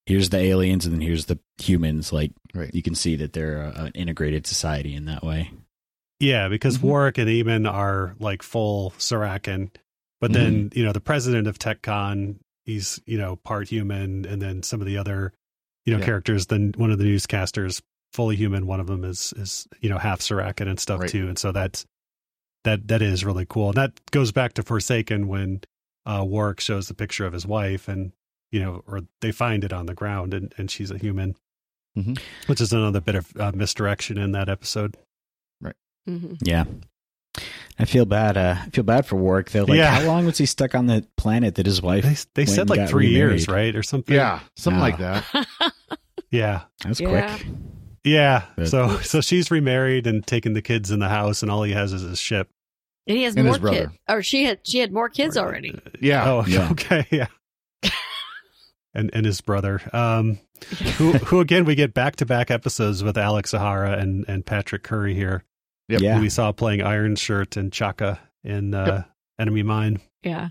Here's 0.07 0.29
the 0.29 0.37
aliens, 0.39 0.85
and 0.85 0.93
then 0.95 1.01
here's 1.01 1.25
the 1.25 1.37
humans. 1.61 2.11
Like 2.13 2.31
Right. 2.53 2.73
you 2.73 2.81
can 2.81 2.95
see 2.95 3.15
that 3.17 3.33
they're 3.33 3.61
a, 3.61 3.83
an 3.85 3.91
integrated 3.93 4.47
society 4.47 4.95
in 4.95 5.05
that 5.05 5.23
way. 5.23 5.51
Yeah, 6.19 6.47
because 6.47 6.77
Mhm. 6.79 6.83
Warwick 6.83 7.17
and 7.19 7.29
Eamon 7.29 7.71
are 7.71 8.15
like 8.19 8.41
full 8.41 8.91
Serrakin, 8.97 9.69
but 10.21 10.33
then 10.33 10.71
you 10.73 10.83
know 10.83 10.93
the 10.93 11.01
president 11.01 11.45
of 11.47 11.59
TechCon, 11.59 12.37
he's 12.65 12.99
you 13.05 13.17
know 13.17 13.35
part 13.35 13.67
human, 13.67 14.25
and 14.25 14.41
then 14.41 14.63
some 14.63 14.79
of 14.81 14.87
the 14.87 14.97
other 14.97 15.33
you 15.85 15.93
know 15.93 15.99
Yeah. 15.99 16.05
characters. 16.05 16.47
Then 16.47 16.73
one 16.77 16.89
of 16.91 16.97
the 16.99 17.05
newscasters 17.05 17.81
fully 18.13 18.35
human. 18.37 18.65
One 18.65 18.79
of 18.79 18.87
them 18.87 19.03
is 19.03 19.33
is 19.35 19.67
you 19.81 19.89
know 19.89 19.97
half 19.97 20.21
Serrakin 20.21 20.67
and 20.69 20.79
stuff 20.79 21.01
Right. 21.01 21.09
too. 21.09 21.27
And 21.27 21.37
so 21.37 21.51
that's 21.51 21.85
that 22.63 22.87
that 22.87 23.01
is 23.01 23.23
really 23.25 23.45
cool. 23.47 23.67
And 23.69 23.77
that 23.77 23.99
goes 24.11 24.31
back 24.31 24.53
to 24.53 24.63
Forsaken 24.63 25.27
when 25.27 25.61
uh, 26.05 26.23
Warwick 26.25 26.61
shows 26.61 26.87
the 26.87 26.93
picture 26.93 27.25
of 27.25 27.33
his 27.33 27.45
wife, 27.45 27.87
and 27.89 28.13
you 28.51 28.59
know, 28.59 28.83
or 28.87 29.01
they 29.21 29.31
find 29.31 29.63
it 29.63 29.73
on 29.73 29.85
the 29.85 29.93
ground, 29.93 30.33
and 30.33 30.53
and 30.57 30.69
she's 30.71 30.91
a 30.91 30.97
human, 30.97 31.35
Mhm. 31.97 32.19
which 32.47 32.61
is 32.61 32.71
another 32.73 33.01
bit 33.01 33.15
of 33.15 33.31
uh, 33.39 33.51
misdirection 33.53 34.17
in 34.17 34.31
that 34.33 34.49
episode. 34.49 34.95
Right. 35.61 35.75
hmm 36.05 36.33
Yeah. 36.41 36.65
I 37.79 37.85
feel 37.85 38.05
bad. 38.05 38.35
Uh, 38.37 38.55
I 38.65 38.69
feel 38.71 38.83
bad 38.83 39.05
for 39.05 39.15
Warwick 39.17 39.51
though. 39.51 39.65
Like, 39.65 39.77
Yeah. 39.77 39.91
how 39.99 40.07
long 40.07 40.25
was 40.25 40.37
he 40.39 40.47
stuck 40.47 40.73
on 40.73 40.87
the 40.87 41.05
planet 41.17 41.55
that 41.55 41.65
his 41.67 41.81
wife? 41.81 42.03
They 42.03 42.15
they 42.43 42.47
went 42.47 42.55
said 42.55 42.61
and 42.61 42.69
like 42.71 42.79
got 42.79 42.89
three 42.89 43.09
years, 43.09 43.47
right, 43.47 43.75
or 43.75 43.83
something. 43.83 44.15
Yeah. 44.15 44.39
Something 44.55 44.79
Oh. 44.79 44.83
like 44.83 44.97
that. 44.97 45.23
yeah, 46.31 46.61
That 46.81 46.89
was 46.89 46.99
Yeah. 46.99 47.37
quick. 47.37 47.47
yeah. 48.03 48.45
But- 48.55 48.67
so 48.69 48.97
so 49.01 49.21
she's 49.21 49.51
remarried 49.51 50.07
and 50.07 50.25
taking 50.25 50.53
the 50.53 50.61
kids 50.63 50.89
in 50.91 50.99
the 50.99 51.09
house, 51.09 51.41
and 51.43 51.51
all 51.51 51.61
he 51.63 51.73
has 51.73 51.93
is 51.93 52.01
his 52.01 52.19
ship. 52.19 52.49
And 53.05 53.15
he 53.17 53.23
has 53.23 53.35
And 53.35 53.45
more 53.45 53.57
kids. 53.71 53.91
Or 54.09 54.21
she 54.23 54.43
had 54.45 54.59
she 54.63 54.79
had 54.79 54.91
more 54.91 55.07
kids 55.09 55.37
already. 55.37 55.79
Yeah. 56.01 56.27
Oh, 56.29 56.43
Yeah. 56.47 56.69
okay, 56.71 57.05
yeah. 57.11 57.27
And 58.97 59.11
and 59.13 59.25
his 59.25 59.39
brother, 59.41 59.79
um, 59.93 60.39
who 60.97 61.13
who 61.13 61.39
again 61.39 61.65
we 61.65 61.75
get 61.75 61.93
back 61.93 62.15
to 62.17 62.25
back 62.25 62.49
episodes 62.49 63.03
with 63.03 63.17
Alex 63.17 63.51
Zahara 63.51 63.91
and 63.97 64.25
and 64.27 64.43
Patrick 64.45 64.81
Currie 64.83 65.13
here, 65.13 65.43
Yep. 65.87 66.01
Yeah. 66.01 66.15
who 66.15 66.21
we 66.21 66.29
saw 66.29 66.51
playing 66.51 66.81
Iron 66.81 67.15
Shirt 67.15 67.57
and 67.57 67.71
Chaka 67.71 68.19
in 68.43 68.73
uh, 68.73 69.03
Enemy 69.39 69.61
Mine. 69.63 69.99
Yeah. 70.23 70.49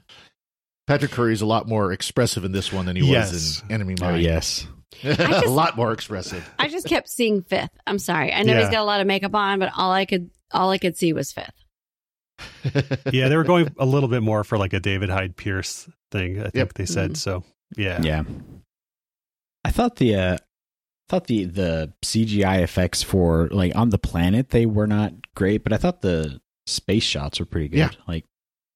Patrick 0.86 1.10
Currie's 1.10 1.40
a 1.42 1.46
lot 1.46 1.66
more 1.66 1.92
expressive 1.92 2.44
in 2.44 2.52
this 2.52 2.72
one 2.72 2.86
than 2.86 2.94
he 2.94 3.02
Yes. 3.10 3.32
was 3.32 3.62
in 3.62 3.72
Enemy 3.72 3.96
Oh 4.00 4.12
Mine. 4.12 4.20
yes. 4.20 4.68
a 5.04 5.40
lot 5.48 5.76
more 5.76 5.92
expressive. 5.92 6.48
I 6.58 6.68
just 6.68 6.86
kept 6.86 7.08
seeing 7.10 7.42
fifth. 7.42 7.70
I'm 7.86 7.98
sorry. 7.98 8.32
I 8.32 8.44
know 8.44 8.52
Yeah. 8.52 8.60
he's 8.60 8.70
got 8.70 8.80
a 8.80 8.84
lot 8.84 9.00
of 9.00 9.08
makeup 9.08 9.34
on, 9.34 9.58
but 9.58 9.72
all 9.76 9.90
I 9.92 10.04
could 10.06 10.30
all 10.52 10.70
I 10.70 10.78
could 10.78 10.96
see 10.96 11.12
was 11.12 11.32
fifth. 11.32 11.50
Yeah, 13.12 13.28
they 13.28 13.36
were 13.36 13.44
going 13.44 13.74
a 13.78 13.86
little 13.86 14.08
bit 14.08 14.22
more 14.22 14.44
for 14.44 14.56
like 14.58 14.72
a 14.72 14.80
David 14.80 15.08
Hyde 15.10 15.36
Pierce 15.36 15.88
thing. 16.12 16.38
I 16.38 16.42
think 16.44 16.54
Yep. 16.54 16.74
they 16.74 16.86
said 16.86 17.10
Mhm. 17.12 17.16
so. 17.16 17.44
Yeah, 17.76 18.00
Yeah. 18.02 18.22
I 19.64 19.70
thought 19.70 19.96
the 19.96 20.14
uh 20.14 20.36
thought 21.08 21.26
the 21.26 21.44
the 21.44 21.92
CGI 22.04 22.62
effects 22.62 23.02
for 23.02 23.48
like 23.50 23.74
on 23.76 23.90
the 23.90 23.98
planet 23.98 24.50
they 24.50 24.66
were 24.66 24.86
not 24.86 25.12
great, 25.34 25.62
but 25.64 25.72
I 25.72 25.76
thought 25.76 26.00
the 26.02 26.40
space 26.66 27.02
shots 27.02 27.40
were 27.40 27.46
pretty 27.46 27.68
good. 27.68 27.78
Yeah. 27.78 27.90
Like 28.06 28.24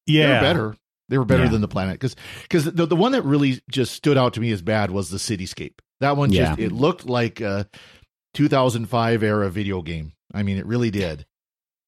They 0.06 0.14
yeah, 0.14 0.35
were 0.37 0.40
better. 0.40 0.76
They 1.09 1.18
were 1.18 1.25
better 1.25 1.44
Yeah. 1.44 1.50
than 1.50 1.61
the 1.61 1.68
planet 1.68 2.00
because 2.00 2.64
the 2.64 2.87
the 2.87 2.97
one 2.97 3.12
that 3.12 3.23
really 3.25 3.61
just 3.70 3.92
stood 3.94 4.16
out 4.18 4.35
to 4.35 4.40
me 4.40 4.50
as 4.52 4.62
bad 4.62 4.90
was 4.90 5.11
the 5.11 5.18
cityscape. 5.18 5.75
That 6.00 6.16
one 6.16 6.32
just 6.32 6.59
Yeah. 6.59 6.66
it 6.66 6.73
looked 6.73 7.06
like 7.06 7.40
a 7.40 7.68
2005 8.35 9.23
era 9.23 9.50
video 9.50 9.82
game. 9.82 10.12
I 10.32 10.42
mean, 10.42 10.56
it 10.59 10.66
really 10.66 10.90
did. 10.90 11.26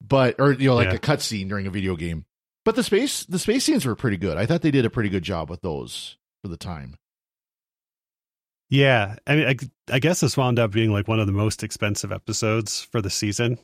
But 0.05 0.35
or 0.39 0.51
you 0.53 0.67
know 0.67 0.75
like 0.75 0.89
Yeah. 0.89 0.95
a 0.95 0.99
cutscene 0.99 1.47
during 1.49 1.67
a 1.67 1.71
video 1.71 1.95
game. 1.95 2.25
But 2.65 2.75
the 2.75 2.83
space 2.83 3.25
the 3.25 3.39
space 3.39 3.63
scenes 3.65 3.85
were 3.85 3.95
pretty 3.95 4.17
good. 4.17 4.37
I 4.37 4.45
thought 4.45 4.61
they 4.61 4.71
did 4.71 4.85
a 4.85 4.89
pretty 4.89 5.09
good 5.09 5.23
job 5.23 5.49
with 5.49 5.61
those 5.61 6.17
for 6.43 6.49
the 6.49 6.57
time. 6.57 6.95
yeah. 8.69 9.15
I 9.25 9.35
mean, 9.35 9.47
I, 9.47 9.95
I 9.95 9.99
guess 9.99 10.19
this 10.19 10.35
wound 10.37 10.59
up 10.59 10.71
being 10.71 10.91
like 10.91 11.07
one 11.07 11.19
of 11.19 11.27
the 11.27 11.33
most 11.33 11.63
expensive 11.63 12.11
episodes 12.11 12.81
for 12.91 13.01
the 13.01 13.09
season. 13.09 13.57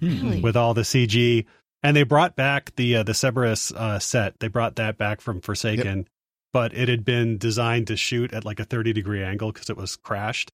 hmm. 0.00 0.08
Really? 0.26 0.40
with 0.40 0.56
all 0.56 0.74
the 0.74 0.82
CG. 0.82 1.44
And 1.82 1.96
they 1.96 2.02
brought 2.02 2.36
back 2.36 2.74
the 2.76 2.96
uh, 2.96 3.02
the 3.02 3.14
Cerberus 3.14 3.72
uh, 3.72 3.98
set. 3.98 4.38
They 4.40 4.48
brought 4.48 4.76
that 4.76 4.98
back 4.98 5.20
from 5.22 5.40
Forsaken, 5.40 6.06
but 6.52 6.74
it 6.74 6.88
had 6.88 7.04
been 7.06 7.38
designed 7.38 7.86
to 7.86 7.96
shoot 7.96 8.32
at 8.34 8.44
like 8.44 8.60
a 8.60 8.64
30 8.64 8.92
degree 8.92 9.22
angle 9.22 9.50
because 9.50 9.70
it 9.70 9.76
was 9.78 9.96
crashed. 9.96 10.50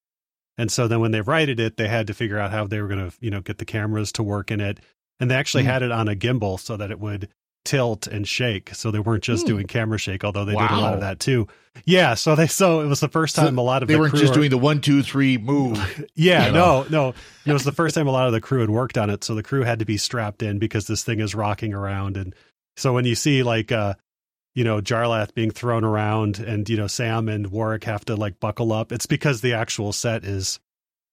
And 0.57 0.71
so 0.71 0.87
then 0.89 1.01
when 1.01 1.11
they 1.11 1.21
righted 1.21 1.59
it, 1.61 1.77
they 1.77 1.89
had 1.89 2.07
to 2.07 2.15
figure 2.15 2.39
out 2.39 2.53
how 2.53 2.67
they 2.67 2.81
were 2.81 2.89
going 2.89 3.11
to, 3.11 3.17
you 3.21 3.31
know, 3.31 3.41
get 3.41 3.59
the 3.59 3.65
cameras 3.65 4.13
to 4.13 4.23
work 4.23 4.51
in 4.53 4.61
it. 4.61 4.79
And 5.21 5.29
they 5.31 5.35
actually 5.35 5.65
Hmm. 5.65 5.71
had 5.71 5.83
it 5.83 5.91
on 5.93 6.09
a 6.09 6.15
gimbal 6.15 6.61
so 6.61 6.77
that 6.77 6.91
it 6.93 7.01
would 7.01 7.29
tilt 7.67 8.07
and 8.07 8.27
shake. 8.27 8.75
So 8.75 8.91
they 8.91 8.99
weren't 8.99 9.23
just 9.25 9.43
Hmm. 9.43 9.49
doing 9.49 9.67
camera 9.67 9.99
shake, 9.99 10.25
although 10.25 10.47
they 10.47 10.53
did 10.55 10.71
a 10.71 10.77
lot 10.81 10.95
of 10.95 11.01
that 11.01 11.21
too. 11.21 11.47
Yeah. 11.85 12.15
So 12.15 12.35
they, 12.35 12.47
so 12.47 12.81
it 12.81 12.87
was 12.87 13.01
the 13.01 13.09
first 13.09 13.35
So 13.35 13.43
time 13.43 13.59
a 13.59 13.63
lot 13.63 13.83
of 13.83 13.89
They 13.89 13.95
the 13.95 14.01
weren't 14.01 14.13
crew 14.13 14.21
just 14.21 14.31
were- 14.33 14.37
doing 14.39 14.51
the 14.51 14.57
one, 14.59 14.81
two, 14.81 15.03
three 15.03 15.37
move. 15.37 16.07
yeah, 16.15 16.47
you 16.47 16.53
no, 16.53 16.87
no. 16.89 17.15
It 17.45 17.53
was 17.53 17.65
the 17.65 17.73
first 17.73 17.95
time 17.95 18.07
a 18.07 18.13
lot 18.13 18.27
of 18.27 18.33
the 18.33 18.41
crew 18.41 18.61
had 18.61 18.71
worked 18.71 18.97
on 18.97 19.11
it, 19.11 19.23
so 19.25 19.35
the 19.35 19.43
crew 19.43 19.63
had 19.65 19.81
to 19.81 19.85
be 19.85 19.99
strapped 19.99 20.43
in 20.43 20.59
because 20.59 20.87
this 20.87 21.05
thing 21.05 21.21
is 21.21 21.35
rocking 21.35 21.75
around. 21.75 22.17
And 22.17 22.35
so 22.79 22.95
when 22.95 23.05
you 23.05 23.15
see 23.15 23.43
like 23.43 23.71
uh 23.73 23.95
you 24.55 24.65
know, 24.65 24.81
Jarlath 24.81 25.35
being 25.35 25.51
thrown 25.51 25.85
around 25.85 26.39
and, 26.39 26.67
you 26.67 26.79
know, 26.79 26.87
Sam 26.87 27.29
and 27.29 27.49
Warwick 27.49 27.85
have 27.85 28.07
to 28.07 28.17
like 28.17 28.41
buckle 28.41 28.73
up, 28.73 28.91
it's 28.91 29.05
because 29.05 29.43
the 29.43 29.53
actual 29.53 29.93
set 29.93 30.25
is 30.25 30.59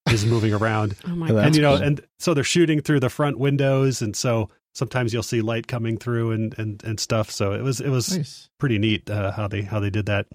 is 0.09 0.25
moving 0.25 0.53
around. 0.53 0.95
Oh 1.05 1.09
my 1.15 1.27
Well, 1.27 1.35
god. 1.37 1.45
and 1.47 1.55
you 1.57 1.61
know, 1.61 1.75
cool. 1.75 1.85
and 1.85 2.01
so 2.19 2.33
they're 2.33 2.45
shooting 2.45 2.79
through 2.81 3.01
the 3.01 3.09
front 3.09 3.37
windows 3.37 4.01
and 4.01 4.15
so 4.15 4.49
sometimes 4.73 5.13
you'll 5.13 5.23
see 5.23 5.41
light 5.41 5.67
coming 5.67 5.97
through 5.97 6.31
and 6.31 6.57
and, 6.59 6.83
and 6.83 6.99
stuff. 6.99 7.29
So 7.31 7.53
it 7.53 7.61
was 7.61 7.79
it 7.81 7.89
was 7.89 8.17
Nice. 8.17 8.49
pretty 8.59 8.77
neat 8.79 9.09
uh, 9.09 9.31
how 9.31 9.47
they 9.47 9.61
how 9.61 9.79
they 9.79 9.89
did 9.89 10.05
that. 10.07 10.27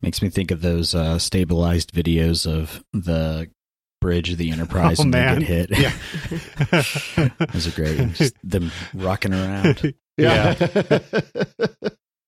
Makes 0.00 0.20
me 0.22 0.30
think 0.30 0.50
of 0.50 0.62
those 0.62 0.94
uh 0.94 1.18
stabilized 1.18 1.92
videos 1.92 2.46
of 2.50 2.82
the 2.92 3.48
bridge 4.00 4.30
of 4.30 4.38
the 4.38 4.50
Enterprise 4.50 4.98
Oh, 4.98 5.04
when 5.04 5.10
man. 5.10 5.40
they 5.40 5.46
get 5.46 5.70
hit. 5.70 5.78
Yeah. 5.78 7.28
Those 7.52 7.68
are 7.68 7.70
great. 7.70 8.12
Just 8.14 8.34
them 8.42 8.72
rocking 8.94 9.32
around. 9.32 9.94
Yeah. 10.18 10.54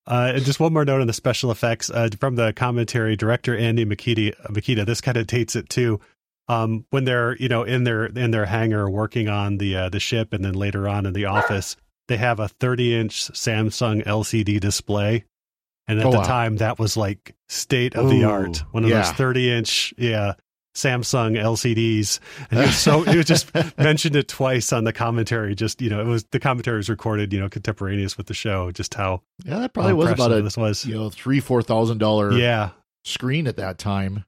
Uh, 0.07 0.33
and 0.37 0.45
just 0.45 0.61
one 0.61 0.73
more 0.73 0.85
note 0.85 1.01
on 1.01 1.07
the 1.07 1.13
special 1.13 1.51
effects 1.51 1.91
uh, 1.91 2.09
from 2.21 2.35
the 2.37 2.53
commentary 2.55 3.17
director 3.17 3.57
Andy 3.57 3.85
Mikita. 3.85 4.35
Mikita, 4.51 4.85
this 4.85 5.01
kind 5.01 5.17
of 5.17 5.27
dates 5.27 5.57
it 5.57 5.69
too. 5.69 5.99
Um, 6.49 6.85
when 6.91 7.05
they're 7.05 7.37
you 7.37 7.49
know 7.49 7.63
in 7.63 7.85
their 7.85 8.05
in 8.07 8.31
their 8.31 8.45
hangar 8.47 8.89
working 8.91 9.29
on 9.29 9.59
the 9.59 9.77
uh, 9.77 9.89
the 9.89 10.01
ship, 10.01 10.33
and 10.33 10.45
then 10.45 10.55
later 10.55 10.87
on 10.89 11.07
in 11.07 11.13
the 11.15 11.25
office, 11.25 11.77
they 12.09 12.19
have 12.19 12.39
a 12.41 12.49
30 12.49 12.95
inch 12.95 13.15
Samsung 13.33 14.05
LCD 14.05 14.61
display, 14.61 15.25
and 15.89 15.99
at 15.99 16.05
Oh, 16.07 16.11
the 16.11 16.19
wow. 16.19 16.25
time 16.25 16.57
that 16.59 16.79
was 16.79 16.97
like 16.97 17.35
state 17.49 17.95
of 17.97 18.11
the 18.11 18.25
art. 18.25 18.63
One 18.73 18.85
of 18.85 18.91
yeah. 18.91 19.03
those 19.03 19.13
30 19.13 19.51
inch 19.53 19.95
yeah 19.97 20.35
Samsung 20.77 21.39
LCDs, 21.41 22.19
and 22.51 22.61
he 22.61 22.67
was 22.67 22.77
so 22.77 23.03
he 23.05 23.17
was 23.17 23.27
just 23.27 23.51
mentioned 23.79 24.17
it 24.17 24.27
twice 24.29 24.73
on 24.73 24.85
the 24.85 24.93
commentary. 24.93 25.55
Just 25.55 25.81
you 25.81 25.89
know, 25.89 26.01
it 26.01 26.07
was 26.07 26.25
the 26.25 26.41
commentary 26.41 26.77
was 26.79 26.91
recorded 26.91 27.33
you 27.33 27.41
know 27.41 27.49
contemporaneous 27.49 28.19
with 28.19 28.27
the 28.27 28.35
show. 28.35 28.71
Just 28.73 28.93
how 28.95 29.23
yeah, 29.47 29.61
that 29.61 29.73
probably 29.73 29.95
was 29.95 30.11
about 30.11 30.33
a 30.33 30.43
this 30.43 30.57
was. 30.59 30.85
you 30.85 30.95
know 30.95 31.09
three 31.11 31.41
four 31.41 31.63
thousand 31.63 31.99
dollar 31.99 32.33
Yeah, 32.33 32.71
screen 33.05 33.47
at 33.47 33.57
that 33.57 33.79
time. 33.79 34.25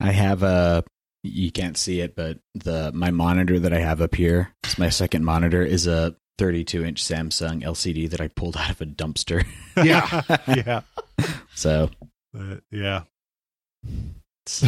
I 0.00 0.12
have 0.12 0.42
a 0.44 0.84
you 1.22 1.52
can't 1.52 1.76
see 1.76 2.00
it, 2.00 2.14
but 2.16 2.38
the 2.54 2.90
my 2.92 3.10
monitor 3.10 3.58
that 3.58 3.72
I 3.72 3.80
have 3.80 4.00
up 4.00 4.14
here, 4.14 4.54
it's 4.64 4.78
my 4.78 4.88
second 4.88 5.24
monitor, 5.24 5.62
is 5.62 5.86
a 5.86 6.16
32 6.38 6.84
inch 6.84 7.02
Samsung 7.02 7.62
LCD 7.62 8.08
that 8.10 8.20
I 8.20 8.28
pulled 8.28 8.56
out 8.56 8.70
of 8.70 8.80
a 8.80 8.86
dumpster. 8.86 9.44
Yeah. 9.84 10.22
yeah. 10.48 10.80
So 11.54 11.90
Uh, 12.38 12.56
yeah. 12.70 13.02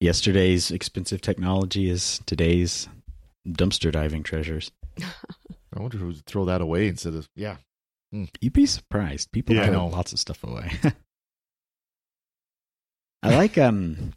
yesterday's 0.00 0.70
expensive 0.70 1.20
technology 1.20 1.88
is 1.90 2.20
today's 2.26 2.88
dumpster 3.46 3.92
diving 3.92 4.22
treasures. 4.22 4.70
I 5.00 5.80
wonder 5.80 5.98
who 5.98 6.06
would 6.08 6.24
throw 6.26 6.44
that 6.46 6.60
away 6.60 6.88
instead 6.88 7.14
of 7.14 7.28
yeah. 7.36 7.56
You'd 8.40 8.52
be 8.52 8.66
surprised. 8.66 9.32
People 9.32 9.56
Yeah, 9.56 9.66
throw 9.66 9.74
know. 9.74 9.86
lots 9.88 10.12
of 10.12 10.18
stuff 10.18 10.42
away. 10.44 10.70
I 13.22 13.36
like 13.36 13.58
um 13.58 14.12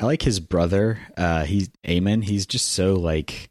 I 0.00 0.04
like 0.06 0.22
his 0.22 0.40
brother. 0.40 0.98
Uh 1.16 1.44
he's 1.44 1.70
Amen. 1.88 2.22
He's 2.22 2.46
just 2.46 2.68
so 2.68 2.94
like 2.94 3.50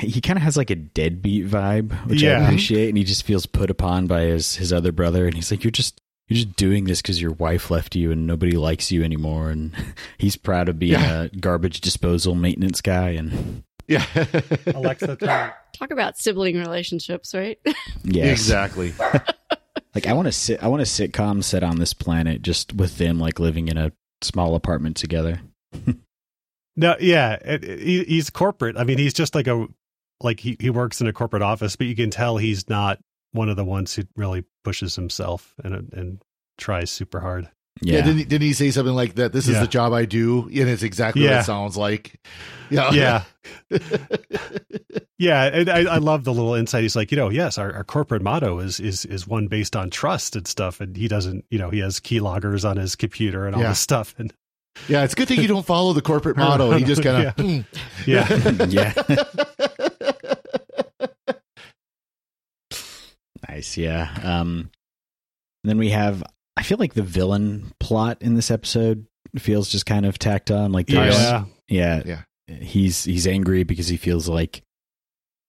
he 0.00 0.20
kind 0.20 0.36
of 0.38 0.42
has 0.44 0.56
like 0.56 0.70
a 0.70 0.76
deadbeat 0.76 1.46
vibe, 1.48 1.92
which 2.06 2.22
I 2.22 2.28
appreciate, 2.44 2.90
and 2.90 2.98
he 2.98 3.02
just 3.04 3.24
feels 3.24 3.46
put 3.46 3.70
upon 3.70 4.06
by 4.06 4.22
his 4.22 4.54
his 4.56 4.72
other 4.72 4.92
brother, 4.92 5.26
and 5.26 5.34
he's 5.34 5.50
like, 5.50 5.64
"You're 5.64 5.70
just 5.72 6.00
you're 6.28 6.36
just 6.36 6.54
doing 6.54 6.84
this 6.84 7.02
because 7.02 7.20
your 7.20 7.32
wife 7.32 7.72
left 7.72 7.96
you 7.96 8.12
and 8.12 8.24
nobody 8.26 8.56
likes 8.56 8.92
you 8.92 9.02
anymore." 9.02 9.50
And 9.50 9.72
he's 10.18 10.36
proud 10.36 10.68
of 10.68 10.78
being 10.78 10.92
Yeah. 10.92 11.22
a 11.22 11.28
garbage 11.30 11.80
disposal 11.80 12.36
maintenance 12.36 12.80
guy, 12.80 13.10
and 13.10 13.64
Yeah. 13.88 14.06
Alexa, 14.66 15.16
turn. 15.16 15.50
Talk 15.72 15.90
about 15.90 16.18
sibling 16.18 16.56
relationships, 16.56 17.34
right? 17.34 17.58
Yeah, 18.04 18.26
Exactly. 18.26 18.92
Like 19.94 20.06
I 20.06 20.12
want 20.12 20.26
to 20.26 20.32
sit. 20.32 20.62
I 20.62 20.68
want 20.68 20.82
a 20.82 20.84
sitcom 20.84 21.42
set 21.42 21.64
on 21.64 21.78
this 21.80 21.94
planet, 21.94 22.42
just 22.42 22.72
with 22.74 22.98
them 22.98 23.18
like 23.18 23.40
living 23.40 23.66
in 23.66 23.76
a 23.76 23.90
small 24.22 24.54
apartment 24.54 24.96
together. 24.96 25.40
No, 26.76 26.96
yeah, 27.00 27.34
it, 27.34 27.64
it- 27.64 27.80
he, 27.80 28.04
he's 28.04 28.30
corporate. 28.30 28.76
I 28.76 28.84
mean, 28.84 28.98
he's 28.98 29.12
just 29.14 29.34
like 29.34 29.46
a 29.46 29.66
like 30.22 30.40
he 30.40 30.56
he 30.60 30.70
works 30.70 31.00
in 31.00 31.06
a 31.06 31.12
corporate 31.12 31.42
office, 31.42 31.76
but 31.76 31.86
you 31.86 31.96
can 31.96 32.10
tell 32.10 32.36
he's 32.36 32.68
not 32.68 32.98
one 33.32 33.48
of 33.48 33.56
the 33.56 33.64
ones 33.64 33.94
who 33.94 34.02
really 34.16 34.44
pushes 34.64 34.96
himself 34.96 35.54
and 35.64 35.92
and 35.92 36.22
tries 36.58 36.90
super 36.90 37.20
hard. 37.20 37.48
Yeah. 37.82 37.96
Yeah, 37.96 38.02
didn't, 38.02 38.18
he, 38.18 38.24
didn't 38.24 38.42
he 38.42 38.52
say 38.52 38.70
something 38.70 38.94
like 38.94 39.14
that? 39.14 39.32
This 39.32 39.48
is 39.48 39.54
Yeah. 39.54 39.62
the 39.62 39.66
job 39.68 39.92
I 39.92 40.04
do, 40.04 40.42
and 40.48 40.68
it's 40.68 40.82
exactly 40.82 41.22
what 41.24 41.32
it 41.32 41.44
sounds 41.44 41.76
like. 41.76 42.18
Yeah. 42.72 42.92
Yeah, 42.92 43.78
yeah, 45.18 45.42
and 45.46 45.68
I, 45.68 45.94
I 45.94 45.96
love 45.98 46.22
the 46.22 46.32
little 46.32 46.54
insight. 46.54 46.82
He's 46.82 46.94
like, 46.94 47.10
you 47.10 47.16
know, 47.16 47.28
yes, 47.28 47.58
our, 47.58 47.72
our 47.74 47.82
corporate 47.82 48.22
motto 48.22 48.60
is 48.60 48.78
is 48.78 49.04
is 49.06 49.26
one 49.26 49.48
based 49.48 49.74
on 49.74 49.90
trust 49.90 50.36
and 50.36 50.46
stuff, 50.46 50.80
and 50.80 50.96
he 50.96 51.08
doesn't, 51.08 51.44
you 51.50 51.58
know, 51.58 51.70
he 51.70 51.80
has 51.80 51.98
keyloggers 51.98 52.64
on 52.68 52.76
his 52.76 52.94
computer 52.94 53.44
and 53.46 53.56
all 53.56 53.62
Yeah. 53.62 53.70
this 53.70 53.80
stuff, 53.80 54.14
and 54.18 54.32
yeah. 54.86 55.02
It's 55.02 55.16
good 55.16 55.26
thing 55.26 55.40
you 55.40 55.48
don't 55.48 55.66
follow 55.66 55.92
the 55.94 56.00
corporate 56.00 56.36
motto. 56.36 56.70
He 56.70 56.84
just 56.84 57.02
kind 57.02 57.26
of. 57.26 57.66
Yeah. 58.06 58.28
yeah. 58.68 58.92
nice. 63.48 63.76
Yeah. 63.76 64.10
Um, 64.22 64.70
then 65.64 65.78
we 65.78 65.90
have. 65.90 66.22
I 66.60 66.62
feel 66.62 66.76
like 66.78 66.92
the 66.94 67.02
villain 67.02 67.72
plot 67.80 68.18
in 68.20 68.34
this 68.34 68.50
episode 68.50 69.06
feels 69.38 69.68
just 69.70 69.86
kind 69.86 70.04
of 70.04 70.18
tacked 70.18 70.50
on. 70.50 70.72
Like, 70.72 70.90
yeah, 70.90 71.44
yeah, 71.68 72.02
Yeah. 72.04 72.22
He's 72.58 73.04
he's 73.04 73.26
angry 73.26 73.62
because 73.64 73.88
he 73.88 73.96
feels 73.96 74.28
like 74.28 74.62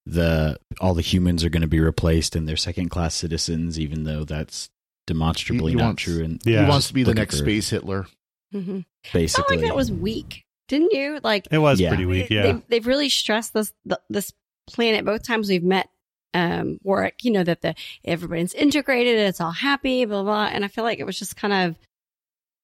the 0.06 0.58
all 0.80 0.94
the 0.94 1.02
humans 1.02 1.44
are 1.44 1.48
going 1.50 1.62
to 1.62 1.68
be 1.68 1.80
replaced 1.80 2.34
and 2.34 2.48
they're 2.48 2.56
second 2.56 2.88
class 2.88 3.14
citizens, 3.14 3.78
even 3.78 4.04
though 4.04 4.24
that's 4.24 4.70
demonstrably 5.06 5.72
He- 5.72 5.76
he 5.76 5.80
not 5.82 5.84
wants- 5.84 6.02
true. 6.02 6.24
And 6.24 6.40
Yeah. 6.44 6.64
He 6.64 6.68
wants 6.70 6.88
to 6.88 6.94
be 6.94 7.02
the 7.04 7.14
next 7.14 7.36
for- 7.38 7.44
space 7.44 7.70
Hitler. 7.70 8.06
mm-hmm. 8.54 8.80
felt 8.80 9.12
basically, 9.12 9.56
like 9.58 9.66
that 9.66 9.76
was 9.76 9.90
weak, 9.92 10.44
didn't 10.68 10.92
you? 10.92 11.20
Like 11.22 11.46
it 11.50 11.58
was 11.58 11.80
Yeah. 11.80 11.88
pretty 11.90 12.06
weak. 12.06 12.30
Yeah, 12.30 12.42
they've, 12.42 12.62
they've 12.68 12.86
really 12.86 13.08
stressed 13.08 13.52
this 13.52 13.72
the, 13.84 14.00
this 14.08 14.32
planet 14.68 15.04
both 15.04 15.24
times 15.26 15.48
we've 15.48 15.62
met 15.64 15.88
um 16.34 16.78
Warwick. 16.82 17.24
You 17.24 17.30
know 17.32 17.44
that 17.44 17.60
the 17.62 17.74
everybody's 18.04 18.54
integrated, 18.54 19.18
it's 19.18 19.40
all 19.40 19.52
happy, 19.52 20.04
blah 20.04 20.22
blah. 20.22 20.46
And 20.52 20.64
I 20.64 20.68
feel 20.68 20.84
like 20.84 20.98
it 20.98 21.04
was 21.06 21.18
just 21.18 21.36
kind 21.36 21.52
of 21.52 21.78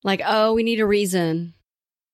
like, 0.04 0.22
oh, 0.24 0.54
we 0.54 0.62
need 0.62 0.81
a 0.81 0.87
reason. 0.87 1.54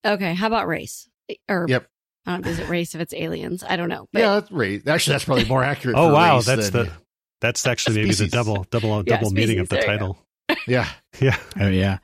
Okay, 0.05 0.35
how 0.35 0.47
about 0.49 0.67
race? 0.69 1.09
Or 1.49 1.67
Yep. 1.69 1.87
I 2.27 2.33
don't 2.33 2.45
know, 2.45 2.51
is 2.51 2.59
it 2.59 2.69
race 2.69 2.95
if 2.95 3.01
it's 3.01 3.13
aliens? 3.15 3.63
I 3.67 3.77
don't 3.77 3.89
know. 3.91 4.09
But 4.13 4.21
yeah, 4.21 4.35
that's 4.41 4.51
right. 4.53 4.87
Actually, 4.89 5.13
that's 5.15 5.25
probably 5.25 5.45
more 5.45 5.63
accurate. 5.65 5.97
Oh 5.99 6.13
wow, 6.13 6.41
that's 6.41 6.71
than- 6.71 6.87
the 6.87 6.93
that's 7.41 7.67
actually 7.67 7.97
maybe 7.97 8.09
the 8.09 8.15
Species. 8.15 8.33
double 8.33 8.65
double 8.71 8.97
Yeah, 9.07 9.17
double 9.17 9.31
meaning 9.31 9.59
of 9.59 9.69
the 9.69 9.77
species, 9.77 9.87
there 9.87 9.95
you 9.95 9.99
go. 10.01 10.17
title. 10.49 10.65
yeah. 10.67 10.89
Yeah, 11.21 11.39
Oh 11.61 11.69
yeah. 11.69 11.99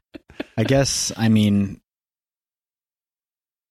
I 0.57 0.65
guess 0.65 1.13
I 1.17 1.29
mean 1.29 1.80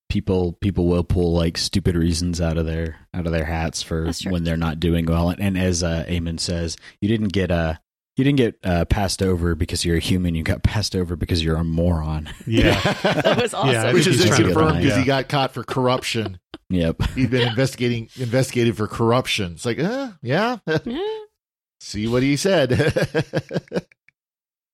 people 0.09 0.53
people 0.53 0.87
will 0.87 1.03
pull 1.03 1.33
like 1.33 1.57
stupid 1.57 1.95
reasons 1.95 2.41
out 2.41 2.57
of 2.57 2.65
their 2.65 2.97
out 3.13 3.25
of 3.25 3.31
their 3.31 3.45
hats 3.45 3.81
for 3.83 4.11
when 4.29 4.43
they're 4.43 4.57
not 4.57 4.79
doing 4.79 5.05
well. 5.05 5.29
And, 5.29 5.39
and 5.39 5.57
as 5.57 5.83
uh 5.83 6.03
Eamon 6.07 6.39
says, 6.39 6.75
you 7.01 7.07
didn't 7.07 7.29
get 7.33 7.51
uh 7.51 7.75
you 8.17 8.25
didn't 8.25 8.37
get 8.37 8.59
uh, 8.65 8.83
passed 8.83 9.23
over 9.23 9.55
because 9.55 9.85
you're 9.85 9.95
a 9.95 10.01
human. 10.01 10.35
You 10.35 10.43
got 10.43 10.61
passed 10.61 10.93
over 10.93 11.15
because 11.15 11.41
you're 11.41 11.55
a 11.55 11.63
moron. 11.63 12.27
yeah, 12.45 12.77
that 13.03 13.39
was 13.41 13.53
awesome. 13.53 13.69
Yeah, 13.71 13.93
Which 13.93 14.07
is 14.07 14.17
he's 14.19 14.25
trying 14.25 14.39
to 14.41 14.43
confirmed 14.47 14.71
find- 14.71 14.83
because 14.83 14.97
he 14.97 15.05
got 15.05 15.29
caught 15.29 15.53
for 15.53 15.63
corruption. 15.63 16.37
Yep. 16.69 17.01
He'd 17.15 17.29
been 17.31 17.47
investigating 17.47 18.09
investigated 18.17 18.75
for 18.75 18.87
corruption. 18.89 19.53
It's 19.53 19.65
like, 19.65 19.79
uh, 19.79 20.11
yeah. 20.21 20.57
Yeah. 20.85 20.99
See 21.79 22.07
what 22.09 22.21
he 22.23 22.35
said. 22.35 22.73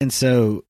And 0.02 0.12
so 0.12 0.66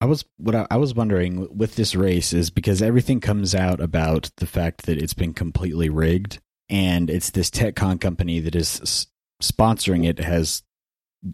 I 0.00 0.06
was 0.06 0.24
what 0.38 0.54
I, 0.54 0.66
I 0.70 0.76
was 0.78 0.94
wondering 0.94 1.56
with 1.56 1.76
this 1.76 1.94
race 1.94 2.32
is 2.32 2.50
because 2.50 2.80
everything 2.80 3.20
comes 3.20 3.54
out 3.54 3.80
about 3.80 4.30
the 4.38 4.46
fact 4.46 4.86
that 4.86 4.96
it's 4.96 5.12
been 5.14 5.34
completely 5.34 5.88
rigged, 5.90 6.38
and 6.68 7.10
it's 7.10 7.30
this 7.30 7.50
TechCon 7.50 8.00
company 8.00 8.40
that 8.40 8.54
is 8.54 8.80
s- 8.80 9.06
sponsoring 9.42 10.06
it 10.06 10.18
has 10.18 10.62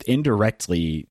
indirectly 0.07 1.09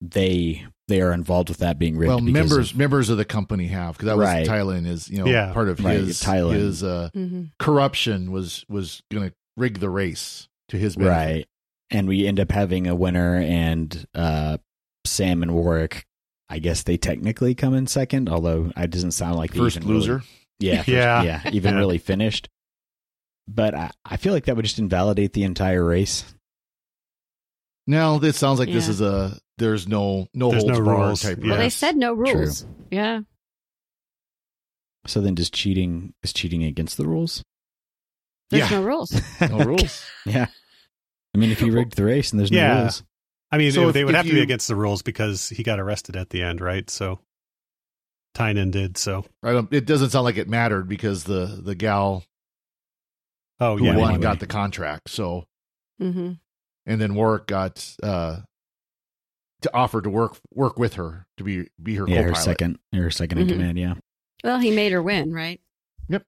they 0.00 0.64
they 0.88 1.00
are 1.00 1.12
involved 1.12 1.48
with 1.48 1.58
that 1.58 1.78
being 1.78 1.96
rigged. 1.96 2.08
well, 2.08 2.20
members 2.20 2.70
of- 2.72 2.76
members 2.78 3.08
of 3.10 3.16
the 3.18 3.24
company 3.24 3.66
have 3.66 3.94
because 3.94 4.06
that 4.06 4.16
was 4.16 4.26
Right. 4.26 4.46
Tynan 4.46 4.86
is 4.86 5.08
you 5.10 5.18
know 5.18 5.26
Yeah. 5.26 5.52
part 5.52 5.68
of 5.68 5.82
Right, 5.84 5.98
his 6.00 6.20
Tynan. 6.20 6.54
his 6.54 6.82
uh, 6.82 7.10
hmm 7.12 7.44
corruption 7.58 8.30
was 8.30 8.64
was 8.68 9.02
going 9.10 9.28
to 9.30 9.34
rig 9.56 9.80
the 9.80 9.90
race 9.90 10.48
to 10.68 10.78
his 10.78 10.96
benefit. 10.96 11.10
right, 11.16 11.46
and 11.90 12.06
we 12.08 12.26
end 12.26 12.40
up 12.40 12.50
having 12.52 12.86
a 12.86 12.94
winner, 12.94 13.36
and 13.36 14.06
uh, 14.14 14.58
Sam 15.04 15.42
and 15.42 15.52
Warwick. 15.54 16.04
I 16.48 16.58
guess 16.60 16.82
they 16.84 16.96
technically 16.96 17.54
come 17.54 17.74
in 17.74 17.86
second, 17.86 18.28
although 18.28 18.70
it 18.76 18.90
doesn't 18.90 19.12
sound 19.12 19.36
like 19.36 19.52
they 19.52 19.58
First 19.58 19.76
even 19.78 19.88
really- 19.88 20.00
loser. 20.00 20.22
Yeah, 20.58 20.76
first- 20.78 20.88
Yeah. 20.88 21.22
yeah, 21.22 21.50
even 21.52 21.74
Yeah. 21.74 21.78
really 21.80 21.98
finished. 21.98 22.48
But 23.48 23.74
I, 23.74 23.90
I 24.04 24.16
feel 24.16 24.32
like 24.32 24.44
that 24.46 24.56
would 24.56 24.64
just 24.64 24.78
invalidate 24.78 25.32
the 25.32 25.44
entire 25.44 25.84
race. 25.84 26.24
Now 27.86 28.18
this 28.18 28.36
sounds 28.36 28.58
like 28.58 28.68
this 28.70 28.88
is 28.88 29.00
a 29.00 29.38
there's 29.58 29.86
no 29.86 30.26
no 30.34 30.50
There's 30.50 30.64
holds 30.64 30.78
no 30.78 30.84
barred 30.84 30.98
rules. 31.08 31.22
type. 31.22 31.38
Yeah. 31.40 31.50
Well, 31.50 31.58
they 31.58 31.70
said 31.70 31.96
no 31.96 32.14
True. 32.16 32.32
rules. 32.34 32.66
Yeah. 32.90 33.20
So 35.06 35.20
then, 35.20 35.36
does 35.36 35.50
cheating 35.50 36.12
is 36.24 36.32
cheating 36.32 36.64
against 36.64 36.96
the 36.96 37.06
rules? 37.06 37.44
There's 38.50 38.68
Yeah. 38.70 38.80
no 38.80 38.84
rules. 38.86 39.12
no 39.40 39.58
rules. 39.58 40.04
Yeah, 40.26 40.46
I 41.34 41.38
mean, 41.38 41.50
if 41.52 41.62
you 41.62 41.70
rigged 41.70 41.94
the 41.96 42.04
race 42.04 42.32
and 42.32 42.40
there's 42.40 42.50
no 42.50 42.58
Yeah. 42.58 42.80
rules, 42.82 43.04
I 43.56 43.58
mean, 43.58 43.72
So 43.72 43.88
if- 43.88 43.94
they 43.94 44.04
would 44.04 44.10
if 44.14 44.16
have 44.18 44.26
to 44.26 44.32
be 44.34 44.42
against 44.42 44.68
the 44.68 44.76
rules 44.76 45.00
because 45.00 45.48
he 45.48 45.62
got 45.62 45.80
arrested 45.80 46.14
at 46.14 46.28
the 46.28 46.42
end, 46.42 46.60
right? 46.60 46.88
So 46.90 47.20
Tynan 48.34 48.70
did. 48.70 48.98
So 48.98 49.24
I 49.42 49.52
don't, 49.52 49.72
it 49.72 49.86
doesn't 49.86 50.10
sound 50.10 50.24
like 50.24 50.36
it 50.36 50.46
mattered 50.46 50.86
because 50.88 51.24
the 51.24 51.46
the 51.46 51.74
gal 51.74 52.22
oh 53.60 53.78
who 53.78 53.86
yeah, 53.86 53.96
won 53.96 54.10
anyway. 54.10 54.22
got 54.22 54.40
the 54.40 54.46
contract. 54.46 55.08
So 55.08 55.46
hmm 55.98 56.32
and 56.84 57.00
then 57.00 57.14
Warwick 57.14 57.46
got 57.46 57.96
uh 58.02 58.40
to 59.62 59.74
offer 59.74 60.02
to 60.02 60.10
work 60.10 60.36
work 60.52 60.78
with 60.78 60.94
her 60.94 61.26
to 61.38 61.42
be 61.44 61.68
be 61.82 61.94
her 61.94 62.06
yeah, 62.06 62.16
her 62.16 62.28
co-pilot. 62.32 62.44
second, 62.44 62.78
her 62.92 63.08
2nd 63.08 63.38
in 63.38 63.46
Mhm. 63.46 63.52
command. 63.52 63.78
Yeah, 63.78 63.94
Well, 64.44 64.58
he 64.58 64.70
made 64.70 64.92
her 64.92 65.02
win, 65.02 65.32
right? 65.32 65.62
Yep. 66.10 66.24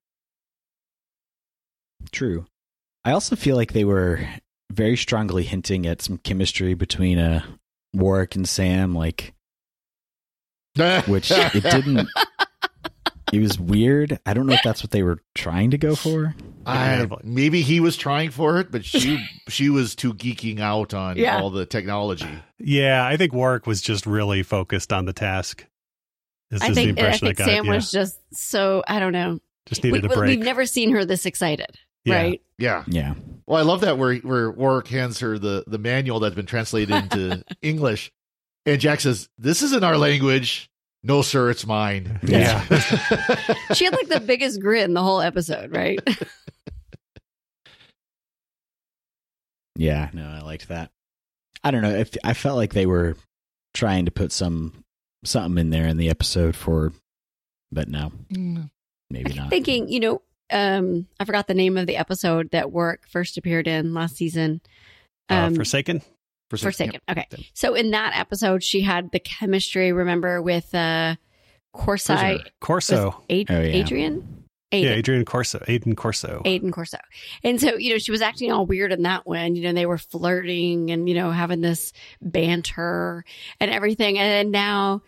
True. 2.11 2.47
I 3.05 3.11
also 3.11 3.35
feel 3.35 3.55
like 3.55 3.73
they 3.73 3.85
were 3.85 4.27
very 4.71 4.95
strongly 4.97 5.43
hinting 5.43 5.85
at 5.85 6.01
some 6.01 6.17
chemistry 6.19 6.73
between 6.73 7.17
uh 7.19 7.43
Warwick 7.93 8.35
and 8.35 8.47
Sam, 8.47 8.93
like 8.95 9.33
which 11.07 11.31
it 11.31 11.63
didn't. 11.63 12.07
It 13.31 13.41
was 13.41 13.59
weird. 13.59 14.17
I 14.25 14.33
don't 14.33 14.47
know 14.47 14.53
if 14.55 14.63
that's 14.63 14.81
what 14.81 14.89
they 14.89 15.03
were 15.03 15.19
trying 15.35 15.69
to 15.69 15.77
go 15.77 15.93
for. 15.95 16.33
I, 16.65 17.07
maybe 17.23 17.61
he 17.61 17.79
was 17.79 17.95
trying 17.95 18.31
for 18.31 18.57
it, 18.59 18.71
but 18.71 18.83
she 18.83 19.23
she 19.47 19.69
was 19.69 19.93
too 19.93 20.15
geeking 20.15 20.59
out 20.59 20.95
on 20.95 21.15
Yeah. 21.15 21.39
all 21.39 21.51
the 21.51 21.67
technology. 21.67 22.25
yeah. 22.57 23.05
I 23.05 23.17
think 23.17 23.31
Warwick 23.31 23.67
was 23.67 23.81
just 23.83 24.07
really 24.07 24.41
focused 24.41 24.91
on 24.91 25.05
the 25.05 25.13
task. 25.13 25.63
This 26.49 26.63
I 26.63 26.69
is 26.69 26.75
the 26.75 26.75
think 26.85 26.87
I 26.87 27.01
impression 27.03 27.27
think 27.27 27.39
I 27.39 27.43
got. 27.43 27.51
Sam 27.51 27.65
yeah. 27.65 27.71
was 27.75 27.91
just 27.91 28.19
so 28.33 28.83
I 28.87 28.99
don't 28.99 29.13
know. 29.13 29.37
just 29.67 29.83
We, 29.83 29.91
needed 29.91 30.11
a 30.11 30.15
break. 30.15 30.29
We've 30.39 30.43
never 30.45 30.65
seen 30.65 30.89
her 30.89 31.05
this 31.05 31.27
excited, 31.27 31.77
Yeah. 32.05 32.15
right? 32.15 32.41
Yeah. 32.57 32.83
Yeah, 32.87 33.13
Well, 33.49 33.57
I 33.57 33.63
love 33.63 33.81
that 33.81 33.97
where 33.97 34.13
where 34.17 34.51
Warwick 34.51 34.87
hands 34.89 35.19
her 35.21 35.39
the 35.39 35.63
the 35.65 35.79
manual 35.79 36.19
that's 36.19 36.35
been 36.35 36.45
translated 36.45 36.95
into 36.95 37.43
English, 37.63 38.11
and 38.67 38.79
Jack 38.79 38.99
says, 39.01 39.27
"This 39.39 39.63
isn't 39.63 39.83
our 39.83 39.97
language." 39.97 40.69
No, 41.01 41.23
sir, 41.23 41.49
it's 41.49 41.65
mine. 41.65 42.19
Yeah. 42.21 42.61
she 43.73 43.85
had 43.85 43.93
like 43.95 44.07
the 44.09 44.21
biggest 44.23 44.61
grin 44.61 44.93
the 44.93 45.01
whole 45.01 45.19
episode, 45.21 45.73
right? 45.75 45.99
Yeah, 49.75 50.09
no, 50.13 50.27
I 50.27 50.41
liked 50.41 50.67
that. 50.67 50.91
I 51.63 51.71
don't 51.71 51.81
know. 51.81 51.95
If 51.95 52.15
I 52.23 52.33
felt 52.33 52.57
like 52.57 52.73
they 52.73 52.85
were 52.85 53.15
trying 53.73 54.05
to 54.05 54.11
put 54.11 54.31
some 54.33 54.83
something 55.23 55.57
in 55.57 55.69
there 55.69 55.87
in 55.87 55.95
the 55.97 56.09
episode 56.09 56.55
for, 56.55 56.91
but 57.71 57.87
no, 57.87 58.11
Mm. 58.31 58.69
maybe 59.09 59.33
not. 59.33 59.49
Thinking, 59.49 59.87
you 59.87 59.99
know, 60.01 60.21
um, 60.51 61.07
I 61.19 61.25
forgot 61.25 61.47
the 61.47 61.53
name 61.53 61.77
of 61.77 61.87
the 61.87 61.97
episode 61.97 62.51
that 62.51 62.71
Work 62.71 63.07
first 63.09 63.37
appeared 63.37 63.67
in 63.67 63.93
last 63.93 64.15
season. 64.15 64.61
Uh, 65.29 65.35
Um, 65.35 65.55
Forsaken. 65.55 66.01
Forsaken. 66.49 66.99
Okay. 67.09 67.27
So 67.53 67.75
in 67.75 67.91
that 67.91 68.17
episode, 68.17 68.63
she 68.63 68.81
had 68.81 69.11
the 69.11 69.19
chemistry, 69.19 69.91
remember, 69.93 70.41
with 70.41 70.73
uh 70.73 71.15
Corsi 71.73 72.41
Corso. 72.59 73.23
Ad- 73.29 73.45
Oh, 73.49 73.59
yeah. 73.59 73.59
Adrian? 73.59 74.35
Yeah, 74.71 74.91
Adrian 74.91 75.25
Corso. 75.25 75.59
Aiden 75.67 75.95
Corso. 75.97 76.43
Aiden 76.45 76.71
Corso. 76.71 76.97
And 77.43 77.59
so, 77.59 77.75
you 77.77 77.91
know, 77.91 77.97
she 77.97 78.11
was 78.11 78.21
acting 78.21 78.51
all 78.51 78.67
weird 78.67 78.91
in 78.91 79.01
that 79.03 79.25
one. 79.25 79.55
You 79.55 79.63
know, 79.63 79.73
they 79.73 79.87
were 79.87 79.97
flirting 79.97 80.91
and, 80.91 81.09
you 81.09 81.15
know, 81.15 81.31
having 81.31 81.61
this 81.61 81.91
banter 82.21 83.23
and 83.59 83.71
everything. 83.71 84.17
And 84.19 84.29
then 84.31 84.51
now 84.51 85.01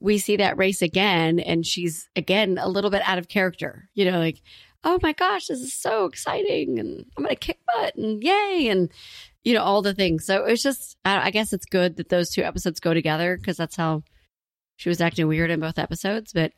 we 0.00 0.18
see 0.18 0.36
that 0.36 0.58
race 0.58 0.82
again 0.82 1.40
and 1.40 1.66
she's 1.66 2.08
again 2.16 2.58
a 2.60 2.68
little 2.68 2.90
bit 2.90 3.02
out 3.06 3.16
of 3.18 3.28
character. 3.28 3.88
You 3.94 4.10
know, 4.10 4.18
like, 4.18 4.42
oh 4.84 4.98
my 5.02 5.12
gosh, 5.12 5.46
this 5.46 5.60
is 5.60 5.72
so 5.74 6.04
exciting 6.06 6.78
and 6.78 7.04
I'm 7.16 7.24
going 7.24 7.34
to 7.34 7.36
kick 7.36 7.58
butt 7.66 7.96
and 7.96 8.22
yay. 8.22 8.68
And, 8.70 8.90
you 9.44 9.54
know, 9.54 9.62
all 9.62 9.82
the 9.82 9.94
things. 9.94 10.24
So 10.24 10.44
it's 10.44 10.62
just, 10.62 10.96
I 11.04 11.26
I 11.26 11.30
guess 11.30 11.52
it's 11.52 11.66
good 11.66 11.96
that 11.96 12.08
those 12.08 12.30
two 12.30 12.42
episodes 12.42 12.80
go 12.80 12.94
together 12.94 13.36
because 13.36 13.56
that's 13.56 13.76
how 13.76 14.02
she 14.76 14.88
was 14.88 15.00
acting 15.00 15.26
weird 15.26 15.50
in 15.50 15.60
both 15.60 15.78
episodes. 15.78 16.32
But 16.32 16.52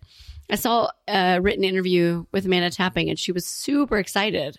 I 0.50 0.56
saw 0.56 0.90
a 1.08 1.40
written 1.40 1.64
interview 1.64 2.26
with 2.32 2.44
Amanda 2.46 2.70
Tapping, 2.70 3.08
and 3.08 3.18
she 3.18 3.32
was 3.32 3.46
super 3.46 3.96
excited 3.98 4.58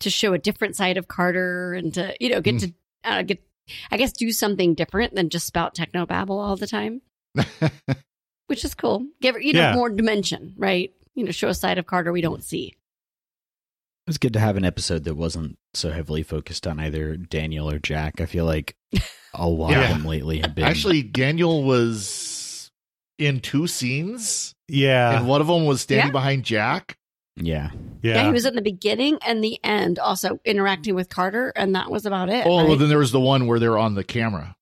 to 0.00 0.10
show 0.10 0.32
a 0.34 0.38
different 0.38 0.76
side 0.76 0.96
of 0.96 1.08
Carter 1.08 1.72
and 1.74 1.94
to 1.94 2.14
you 2.20 2.30
know 2.30 2.40
get 2.40 2.58
to 2.60 2.72
uh, 3.04 3.22
get 3.22 3.42
I 3.90 3.96
guess 3.96 4.12
do 4.12 4.32
something 4.32 4.74
different 4.74 5.14
than 5.14 5.28
just 5.30 5.46
spout 5.46 5.74
techno 5.74 6.04
babble 6.06 6.38
all 6.40 6.56
the 6.56 6.66
time, 6.66 7.00
which 8.46 8.64
is 8.64 8.74
cool. 8.74 9.06
Give 9.20 9.34
her 9.36 9.40
you 9.40 9.52
know 9.52 9.60
Yeah. 9.60 9.74
more 9.74 9.88
dimension, 9.90 10.54
right? 10.56 10.92
You 11.20 11.26
know, 11.26 11.32
show 11.32 11.48
a 11.48 11.54
side 11.54 11.76
of 11.76 11.86
Carter 11.86 12.12
we 12.12 12.22
don't 12.22 12.42
see. 12.42 12.68
It 12.68 14.10
was 14.10 14.16
good 14.18 14.32
to 14.32 14.40
have 14.40 14.56
an 14.56 14.64
episode 14.64 15.04
that 15.04 15.14
wasn't 15.16 15.58
so 15.74 15.90
heavily 15.90 16.22
focused 16.22 16.66
on 16.66 16.80
either 16.80 17.16
Daniel 17.18 17.70
or 17.70 17.78
Jack. 17.78 18.20
I 18.22 18.26
feel 18.26 18.46
like 18.46 18.74
a 19.34 19.46
lot 19.46 19.72
Yeah. 19.72 19.82
of 19.82 19.88
them 19.90 20.04
lately 20.06 20.40
have 20.40 20.54
been 20.54 20.64
Actually, 20.64 21.02
Daniel 21.02 21.62
was 21.62 22.70
in 23.18 23.40
two 23.40 23.66
scenes. 23.66 24.54
Yeah. 24.66 25.18
And 25.18 25.28
one 25.28 25.42
of 25.42 25.46
them 25.46 25.66
was 25.66 25.82
standing 25.82 26.06
Yeah. 26.06 26.12
behind 26.12 26.44
Jack. 26.44 26.96
Yeah. 27.36 27.70
Yeah. 28.02 28.24
he 28.24 28.32
was 28.32 28.46
in 28.46 28.54
the 28.54 28.62
beginning 28.62 29.18
and 29.24 29.44
the 29.44 29.62
end, 29.62 29.98
also 29.98 30.40
interacting 30.46 30.94
with 30.94 31.10
Carter, 31.10 31.52
and 31.54 31.74
that 31.74 31.90
was 31.90 32.06
about 32.06 32.30
it. 32.30 32.46
Oh, 32.46 32.64
well, 32.66 32.76
then 32.76 32.88
there 32.88 32.98
was 32.98 33.12
the 33.12 33.20
one 33.20 33.46
where 33.46 33.58
they're 33.58 33.78
on 33.78 33.94
the 33.94 34.04
camera. 34.04 34.56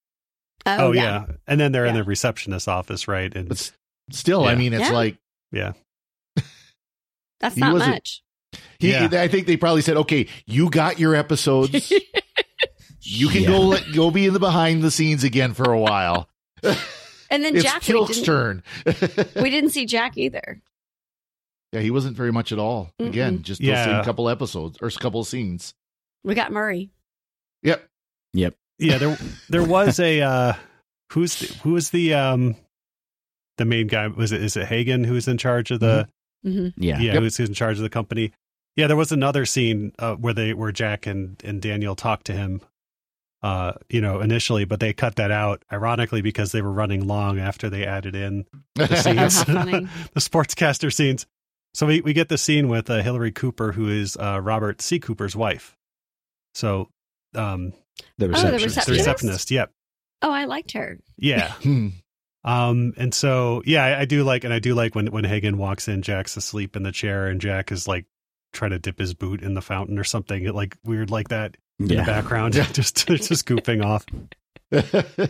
Oh, 0.66 0.88
oh 0.88 0.92
yeah. 0.92 1.02
yeah. 1.02 1.26
And 1.46 1.60
then 1.60 1.70
they're 1.70 1.86
in 1.86 1.94
the 1.94 2.02
receptionist's 2.04 2.66
office, 2.66 3.06
right? 3.06 3.32
And 3.34 3.56
Still, 4.10 4.44
I 4.44 4.56
mean, 4.56 4.72
it's 4.72 4.86
Yeah. 4.88 4.92
like 4.92 5.18
yeah. 5.52 5.72
That's 7.40 7.54
he 7.54 7.60
not 7.60 7.72
wasn't- 7.74 7.90
much. 7.94 8.22
he. 8.78 8.90
Yeah. 8.92 9.08
I 9.12 9.28
think 9.28 9.46
they 9.46 9.56
probably 9.56 9.82
said, 9.82 9.96
"Okay, 9.98 10.26
you 10.46 10.70
got 10.70 10.98
your 10.98 11.14
episodes. 11.14 11.90
you 13.02 13.28
can 13.28 13.42
Yeah. 13.42 13.48
go 13.48 13.60
let 13.60 13.84
go 13.92 14.10
be 14.10 14.26
in 14.26 14.32
the 14.34 14.40
behind 14.40 14.82
the 14.82 14.90
scenes 14.90 15.24
again 15.24 15.54
for 15.54 15.72
a 15.72 15.78
while." 15.78 16.28
And 16.62 17.44
then 17.44 17.54
it's 17.56 17.64
Jack, 17.64 17.82
Kilk's 17.82 18.14
didn't, 18.14 18.24
turn. 18.26 18.62
we 19.40 19.50
didn't 19.50 19.70
see 19.70 19.86
Jack 19.86 20.16
either. 20.16 20.60
yeah, 21.72 21.80
he 21.80 21.90
wasn't 21.90 22.16
very 22.16 22.32
much 22.32 22.52
at 22.52 22.58
all. 22.58 22.90
Again, 22.98 23.42
just 23.42 23.60
those 23.60 23.68
Yeah. 23.68 23.84
same 23.84 24.04
couple 24.04 24.28
episodes 24.28 24.78
or 24.80 24.88
a 24.88 24.92
couple 24.92 25.20
of 25.20 25.26
scenes. 25.26 25.74
We 26.24 26.34
got 26.34 26.50
Murray. 26.52 26.90
Yep. 27.62 27.86
Yep. 28.34 28.54
Yeah, 28.78 28.98
there 28.98 29.18
there 29.48 29.64
was 29.64 29.98
a 30.00 30.20
uh 30.22 30.52
who's 31.12 31.38
the, 31.38 31.54
who 31.62 31.72
was 31.72 31.90
the 31.90 32.14
um 32.14 32.56
the 33.56 33.64
main 33.64 33.86
guy 33.88 34.06
was 34.08 34.30
it 34.32 34.42
is 34.42 34.56
it 34.56 34.66
Hagen 34.66 35.02
who's 35.04 35.26
in 35.28 35.36
charge 35.38 35.70
of 35.70 35.80
the 35.80 35.86
Mm-hmm. 36.04 36.10
Yeah. 36.42 36.64
yeah 36.76 36.98
Yep. 37.14 37.22
who's 37.22 37.40
in 37.40 37.54
charge 37.54 37.76
of 37.78 37.82
the 37.82 37.90
company 37.90 38.32
yeah 38.76 38.86
there 38.86 38.96
was 38.96 39.12
another 39.12 39.44
scene 39.46 39.92
uh, 39.98 40.14
where 40.14 40.32
they 40.34 40.54
where 40.54 40.72
Jack 40.72 41.06
and 41.06 41.40
and 41.44 41.60
Daniel 41.60 41.94
talked 41.96 42.26
to 42.26 42.32
him 42.32 42.60
uh 43.42 43.72
you 43.88 44.00
know 44.00 44.20
initially 44.20 44.64
but 44.64 44.80
they 44.80 44.92
cut 44.92 45.14
that 45.16 45.30
out 45.30 45.62
ironically 45.72 46.22
because 46.22 46.50
they 46.52 46.60
were 46.62 46.72
running 46.72 47.06
long 47.06 47.38
after 47.38 47.70
they 47.70 47.84
added 47.86 48.14
in 48.16 48.44
the 48.74 48.86
scenes 48.96 49.44
the 50.14 50.20
sportscaster 50.20 50.92
scenes 50.92 51.26
so 51.74 51.86
we, 51.86 52.00
we 52.00 52.12
get 52.12 52.28
the 52.28 52.38
scene 52.38 52.68
with 52.68 52.88
uh, 52.90 53.02
Hillary 53.02 53.30
Cooper 53.30 53.72
who 53.72 53.88
is 53.88 54.16
uh 54.16 54.40
Robert 54.42 54.80
C 54.82 54.98
Cooper's 54.98 55.36
wife 55.36 55.76
so 56.54 56.88
um 57.34 57.72
The 58.16 58.26
Oh, 58.26 58.28
the 58.28 58.28
receptionist. 58.28 58.58
the 58.58 58.64
receptionist? 58.64 58.88
receptionist 58.88 59.50
yep 59.50 59.70
Oh, 60.22 60.32
I 60.32 60.46
liked 60.46 60.72
her. 60.72 60.98
yeah 61.16 61.52
Hmm. 61.62 61.88
Um, 62.44 62.94
and 62.96 63.12
so 63.12 63.62
yeah, 63.66 63.84
I, 63.84 64.00
I 64.00 64.04
do 64.04 64.22
like, 64.24 64.44
and 64.44 64.52
I 64.54 64.58
do 64.58 64.74
like 64.74 64.94
when 64.94 65.08
when 65.08 65.24
Hagen 65.24 65.58
walks 65.58 65.88
in, 65.88 66.02
Jack's 66.02 66.36
asleep 66.36 66.76
in 66.76 66.82
the 66.82 66.92
chair, 66.92 67.26
and 67.26 67.40
Jack 67.40 67.70
is 67.72 67.86
like 67.88 68.06
trying 68.52 68.70
to 68.70 68.78
dip 68.78 68.98
his 68.98 69.12
boot 69.14 69.42
in 69.42 69.54
the 69.54 69.60
fountain 69.62 69.98
or 69.98 70.04
something, 70.04 70.44
like 70.52 70.76
weird 70.84 71.10
like 71.10 71.28
that 71.28 71.56
in 71.78 71.88
Yeah. 71.88 72.00
the 72.00 72.06
background, 72.06 72.52
just 72.72 73.06
just 73.06 73.46
goofing 73.46 73.84
off. 73.84 74.04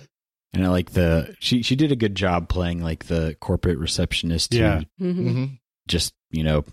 And 0.54 0.64
I 0.64 0.68
like 0.70 0.92
the 0.92 1.36
she 1.40 1.62
she 1.62 1.76
did 1.76 1.92
a 1.92 1.96
good 1.96 2.14
job 2.14 2.48
playing 2.48 2.82
like 2.82 3.04
the 3.04 3.36
corporate 3.38 3.76
receptionist 3.78 4.54
who 4.54 4.60
Yeah. 4.60 4.80
Mm-hmm. 5.00 5.28
Mhm. 5.28 5.58
just, 5.86 6.14
you 6.30 6.42
know, 6.42 6.64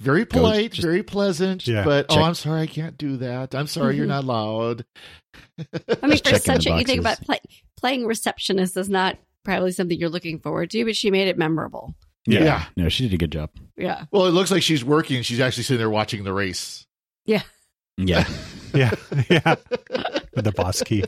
Very 0.00 0.24
Go- 0.24 0.38
polite, 0.38 0.70
just- 0.72 0.82
very 0.86 1.02
pleasant. 1.02 1.66
Yeah. 1.66 1.82
But 1.84 2.08
Check- 2.08 2.18
oh, 2.18 2.22
I'm 2.22 2.34
sorry, 2.34 2.60
I 2.62 2.66
can't 2.68 2.96
do 2.96 3.16
that. 3.16 3.52
I'm 3.56 3.66
sorry, 3.66 3.96
you're 3.96 4.06
Mhm. 4.06 4.10
not 4.10 4.24
loud. 4.24 4.84
I 5.58 6.06
mean, 6.06 6.10
Just 6.18 6.28
for 6.28 6.38
such 6.38 6.66
a, 6.66 6.78
you 6.78 6.84
think 6.84 7.00
about 7.00 7.18
boxes. 7.18 7.26
play, 7.26 7.38
playing 7.76 8.06
receptionist 8.06 8.76
is 8.76 8.88
not 8.88 9.18
probably 9.44 9.72
something 9.72 9.98
you're 9.98 10.08
looking 10.08 10.38
forward 10.40 10.70
to, 10.70 10.84
but 10.84 10.96
she 10.96 11.10
made 11.10 11.28
it 11.28 11.38
memorable. 11.38 11.94
yeah. 12.26 12.44
Yeah. 12.44 12.64
No, 12.76 12.88
she 12.88 13.04
did 13.04 13.14
a 13.14 13.18
good 13.18 13.32
job. 13.32 13.50
Yeah. 13.76 14.04
Well, 14.10 14.26
it 14.26 14.30
looks 14.30 14.50
like 14.50 14.62
she's 14.62 14.84
working. 14.84 15.22
She's 15.22 15.40
actually 15.40 15.64
sitting 15.64 15.78
there 15.78 15.90
watching 15.90 16.24
the 16.24 16.32
race. 16.32 16.86
Yeah. 17.26 17.42
Yeah. 17.96 18.26
Yeah, 18.74 18.90
yeah, 19.30 19.54
with 20.34 20.44
the 20.44 20.50
boss 20.50 20.82
key. 20.82 21.04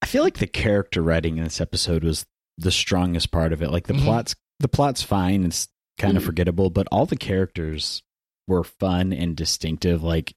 I 0.00 0.06
feel 0.06 0.22
like 0.22 0.38
the 0.38 0.46
character 0.46 1.02
writing 1.02 1.38
in 1.38 1.42
this 1.42 1.60
episode 1.60 2.04
was 2.04 2.24
the 2.56 2.70
strongest 2.70 3.32
part 3.32 3.52
of 3.52 3.62
it. 3.62 3.72
Like 3.72 3.88
the 3.88 3.94
Mhm. 3.94 4.04
plot's 4.04 4.36
the 4.60 4.68
plot's 4.68 5.02
fine, 5.02 5.44
it's 5.44 5.66
kind 5.98 6.16
of 6.16 6.22
Mhm. 6.22 6.26
forgettable, 6.26 6.70
but 6.70 6.86
all 6.92 7.04
the 7.04 7.16
characters 7.16 8.04
were 8.46 8.62
fun 8.62 9.12
and 9.12 9.36
distinctive. 9.36 10.04
Like 10.04 10.34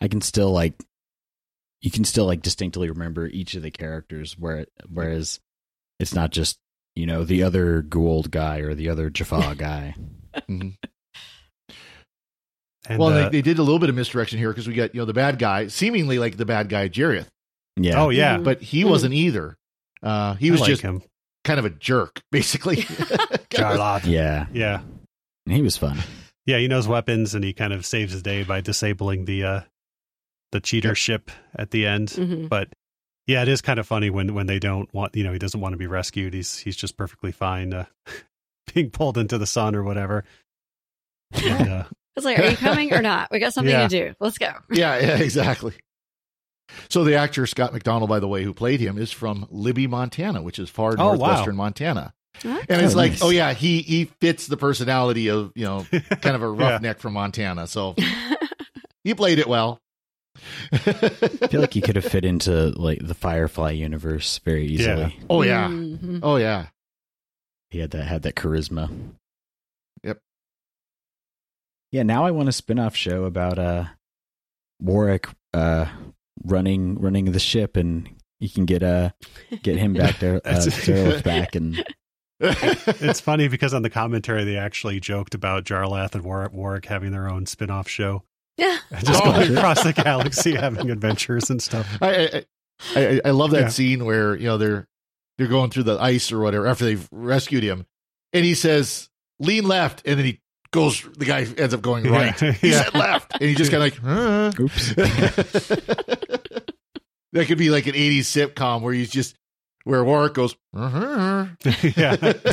I 0.00 0.06
can 0.06 0.20
still 0.20 0.52
like 0.52 0.74
you 1.80 1.90
can 1.90 2.04
still 2.04 2.26
like 2.26 2.40
distinctly 2.42 2.88
remember 2.88 3.26
each 3.26 3.56
of 3.56 3.62
the 3.62 3.72
characters 3.72 4.38
where 4.38 4.66
whereas 4.88 5.40
it's 6.00 6.14
not 6.14 6.30
just, 6.30 6.58
you 6.96 7.06
know, 7.06 7.22
the 7.24 7.42
other 7.42 7.82
Goa'uld 7.82 8.30
guy 8.30 8.58
or 8.58 8.74
the 8.74 8.88
other 8.88 9.10
Jaffa 9.10 9.54
guy. 9.56 9.94
Mhm. 10.48 10.76
And, 12.88 12.98
well, 12.98 13.10
uh, 13.10 13.24
they, 13.28 13.28
they 13.38 13.42
did 13.42 13.58
a 13.58 13.62
little 13.62 13.78
bit 13.78 13.88
of 13.90 13.94
misdirection 13.94 14.38
here 14.38 14.48
because 14.50 14.66
we 14.66 14.74
got 14.74 14.94
you 14.94 15.00
know 15.00 15.04
the 15.04 15.12
bad 15.12 15.38
guy, 15.38 15.68
seemingly 15.68 16.18
like 16.18 16.36
the 16.36 16.46
bad 16.46 16.68
guy 16.68 16.88
Jareth, 16.88 17.26
Yeah. 17.76 18.02
oh 18.02 18.08
yeah, 18.08 18.38
but 18.38 18.62
he 18.62 18.82
Mhm. 18.84 18.90
wasn't 18.90 19.14
either. 19.14 19.56
Uh, 20.02 20.34
he 20.34 20.50
was 20.50 20.60
like 20.60 20.68
just 20.70 20.82
him, 20.82 21.02
kind 21.44 21.58
of 21.58 21.66
a 21.66 21.70
jerk, 21.70 22.22
basically. 22.32 22.76
Jarlath. 23.50 24.06
Yeah. 24.06 24.46
Yeah, 24.52 24.80
He 25.46 25.60
was 25.62 25.76
fun. 25.76 25.98
yeah, 26.46 26.58
he 26.58 26.68
knows 26.68 26.88
weapons, 26.88 27.34
and 27.34 27.44
he 27.44 27.52
kind 27.52 27.72
of 27.72 27.84
saves 27.84 28.14
the 28.14 28.22
day 28.22 28.44
by 28.44 28.60
disabling 28.62 29.26
the 29.26 29.44
uh 29.44 29.60
the 30.52 30.60
cheater 30.60 30.88
Yep. 30.88 30.96
ship 30.96 31.30
at 31.54 31.70
the 31.70 31.86
end. 31.86 32.08
Mhm. 32.08 32.48
But 32.48 32.70
yeah, 33.30 33.42
it 33.42 33.48
is 33.48 33.60
kind 33.60 33.78
of 33.78 33.86
funny 33.86 34.10
when 34.10 34.34
when 34.34 34.46
they 34.46 34.58
don't 34.58 34.92
want, 34.92 35.14
you 35.16 35.24
know, 35.24 35.32
he 35.32 35.38
doesn't 35.38 35.60
want 35.60 35.72
to 35.72 35.76
be 35.76 35.86
rescued. 35.86 36.34
He's 36.34 36.58
he's 36.58 36.76
just 36.76 36.96
perfectly 36.96 37.32
fine 37.32 37.72
uh, 37.72 37.84
being 38.74 38.90
pulled 38.90 39.16
into 39.18 39.38
the 39.38 39.46
sun 39.46 39.74
or 39.74 39.82
whatever. 39.82 40.24
And, 41.32 41.68
uh, 41.68 41.84
It's 42.16 42.24
like, 42.26 42.38
are 42.40 42.46
you 42.46 42.56
coming 42.56 42.92
or 42.92 43.00
not? 43.02 43.30
We 43.30 43.38
got 43.38 43.52
something 43.54 43.70
Yeah. 43.72 43.86
to 43.86 44.08
do. 44.08 44.14
Let's 44.18 44.36
go. 44.36 44.50
yeah, 44.70 44.98
yeah, 44.98 45.16
exactly. 45.18 45.74
So 46.88 47.04
the 47.04 47.14
actor 47.14 47.46
Scott 47.46 47.72
MacDonald, 47.72 48.10
by 48.10 48.18
the 48.18 48.26
way, 48.28 48.42
who 48.42 48.52
played 48.52 48.80
him, 48.80 48.98
is 48.98 49.12
from 49.12 49.46
Libby, 49.50 49.86
Montana, 49.86 50.42
which 50.42 50.58
is 50.58 50.68
far 50.68 50.94
Oh, 50.98 51.14
wow. 51.14 51.14
northwestern 51.14 51.54
Montana. 51.56 52.12
Huh? 52.42 52.60
And 52.68 52.82
it's 52.82 52.94
Oh, 52.94 52.96
like, 52.98 53.12
nice. 53.12 53.22
oh 53.22 53.30
yeah, 53.30 53.52
he 53.54 53.82
he 53.82 54.06
fits 54.20 54.48
the 54.48 54.56
personality 54.56 55.28
of 55.30 55.52
you 55.54 55.64
know 55.64 55.86
kind 56.20 56.34
of 56.36 56.42
a 56.42 56.46
Yeah. 56.46 56.70
roughneck 56.72 56.98
from 56.98 57.12
Montana. 57.12 57.66
So 57.68 57.94
he 59.04 59.14
played 59.14 59.38
it 59.38 59.46
well. 59.46 59.78
I 60.72 60.78
feel 60.78 61.60
like 61.60 61.74
he 61.74 61.80
could 61.80 61.96
have 61.96 62.04
fit 62.04 62.24
into 62.24 62.70
like 62.70 62.98
the 63.06 63.14
Firefly 63.14 63.72
universe 63.72 64.38
very 64.38 64.66
easily. 64.66 65.18
oh 65.28 65.42
yeah, 65.42 65.68
Mhm. 65.68 66.20
oh 66.22 66.36
yeah. 66.36 66.66
He 67.70 67.78
had 67.78 67.90
that 67.92 68.04
had 68.04 68.22
that 68.22 68.34
charisma. 68.36 68.90
Yep. 70.02 70.18
Yeah, 71.92 72.02
now 72.04 72.24
I 72.24 72.30
want 72.30 72.48
a 72.48 72.52
spin-off 72.52 72.96
show 72.96 73.24
about 73.24 73.58
uh 73.58 73.84
Warwick 74.80 75.28
uh 75.52 75.86
running 76.44 76.98
running 77.00 77.26
the 77.32 77.38
ship 77.40 77.76
and 77.76 78.08
you 78.38 78.48
can 78.48 78.64
get 78.64 78.82
uh 78.82 79.10
get 79.62 79.76
him 79.76 79.92
back 79.92 80.18
there 80.20 80.36
uh 80.44 80.64
That's- 80.64 81.22
back 81.22 81.54
and 81.54 81.84
it's 82.40 83.20
funny 83.20 83.48
because 83.48 83.74
on 83.74 83.82
the 83.82 83.90
commentary 83.90 84.44
they 84.44 84.56
actually 84.56 84.98
joked 85.00 85.34
about 85.34 85.64
Jarlath 85.64 86.14
and 86.14 86.24
War- 86.24 86.48
Warwick 86.52 86.86
having 86.86 87.10
their 87.10 87.28
own 87.28 87.44
spin-off 87.44 87.86
show. 87.88 88.22
Yeah. 88.60 88.78
Just 89.04 89.22
Oh. 89.24 89.32
going 89.32 89.56
across 89.56 89.82
the 89.82 89.92
galaxy 89.92 90.54
having 90.54 90.90
adventures 90.90 91.50
and 91.50 91.62
stuff. 91.62 91.88
I, 92.02 92.14
I 92.14 92.44
I 93.00 93.20
I 93.26 93.30
love 93.30 93.50
that 93.52 93.60
Yeah. 93.62 93.68
scene 93.68 94.04
where 94.04 94.36
you 94.36 94.44
know 94.46 94.58
they're 94.58 94.86
they're 95.38 95.48
going 95.48 95.70
through 95.70 95.84
the 95.84 95.98
ice 96.00 96.30
or 96.32 96.40
whatever 96.40 96.66
after 96.66 96.84
they've 96.84 97.08
rescued 97.10 97.62
him, 97.62 97.86
and 98.32 98.44
he 98.44 98.54
says 98.54 99.08
lean 99.38 99.66
left, 99.66 100.02
and 100.06 100.18
then 100.18 100.26
he 100.26 100.40
goes. 100.72 101.02
The 101.16 101.24
guy 101.24 101.46
ends 101.56 101.72
up 101.74 101.82
going 101.82 102.04
right. 102.04 102.40
Yeah. 102.42 102.52
He 102.52 102.70
Yeah. 102.70 102.84
said 102.84 102.94
left, 102.94 103.32
and 103.40 103.48
he 103.48 103.54
just 103.54 103.70
kind 103.70 103.82
of 103.82 103.92
like, 103.92 104.02
huh. 104.02 104.52
Oops. 104.60 104.94
that 107.32 107.46
could 107.46 107.58
be 107.58 107.70
like 107.70 107.86
an 107.86 107.94
'80s 107.94 108.20
sitcom 108.20 108.82
where 108.82 108.92
he's 108.92 109.10
just 109.10 109.36
where 109.84 110.04
Warwick 110.04 110.34
goes. 110.34 110.54
Uh-huh. 110.76 111.46
yeah. 111.96 112.16
If 112.20 112.44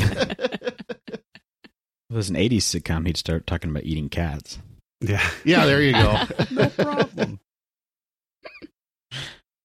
it 2.10 2.16
was 2.16 2.30
an 2.30 2.36
80s 2.36 2.62
sitcom, 2.62 3.06
he'd 3.06 3.18
start 3.18 3.46
talking 3.46 3.70
about 3.70 3.84
eating 3.84 4.08
cats. 4.08 4.58
Yeah. 5.00 5.28
yeah, 5.44 5.64
there 5.66 5.80
you 5.82 5.92
go. 5.92 6.18
no 6.50 6.68
problem. 6.70 7.40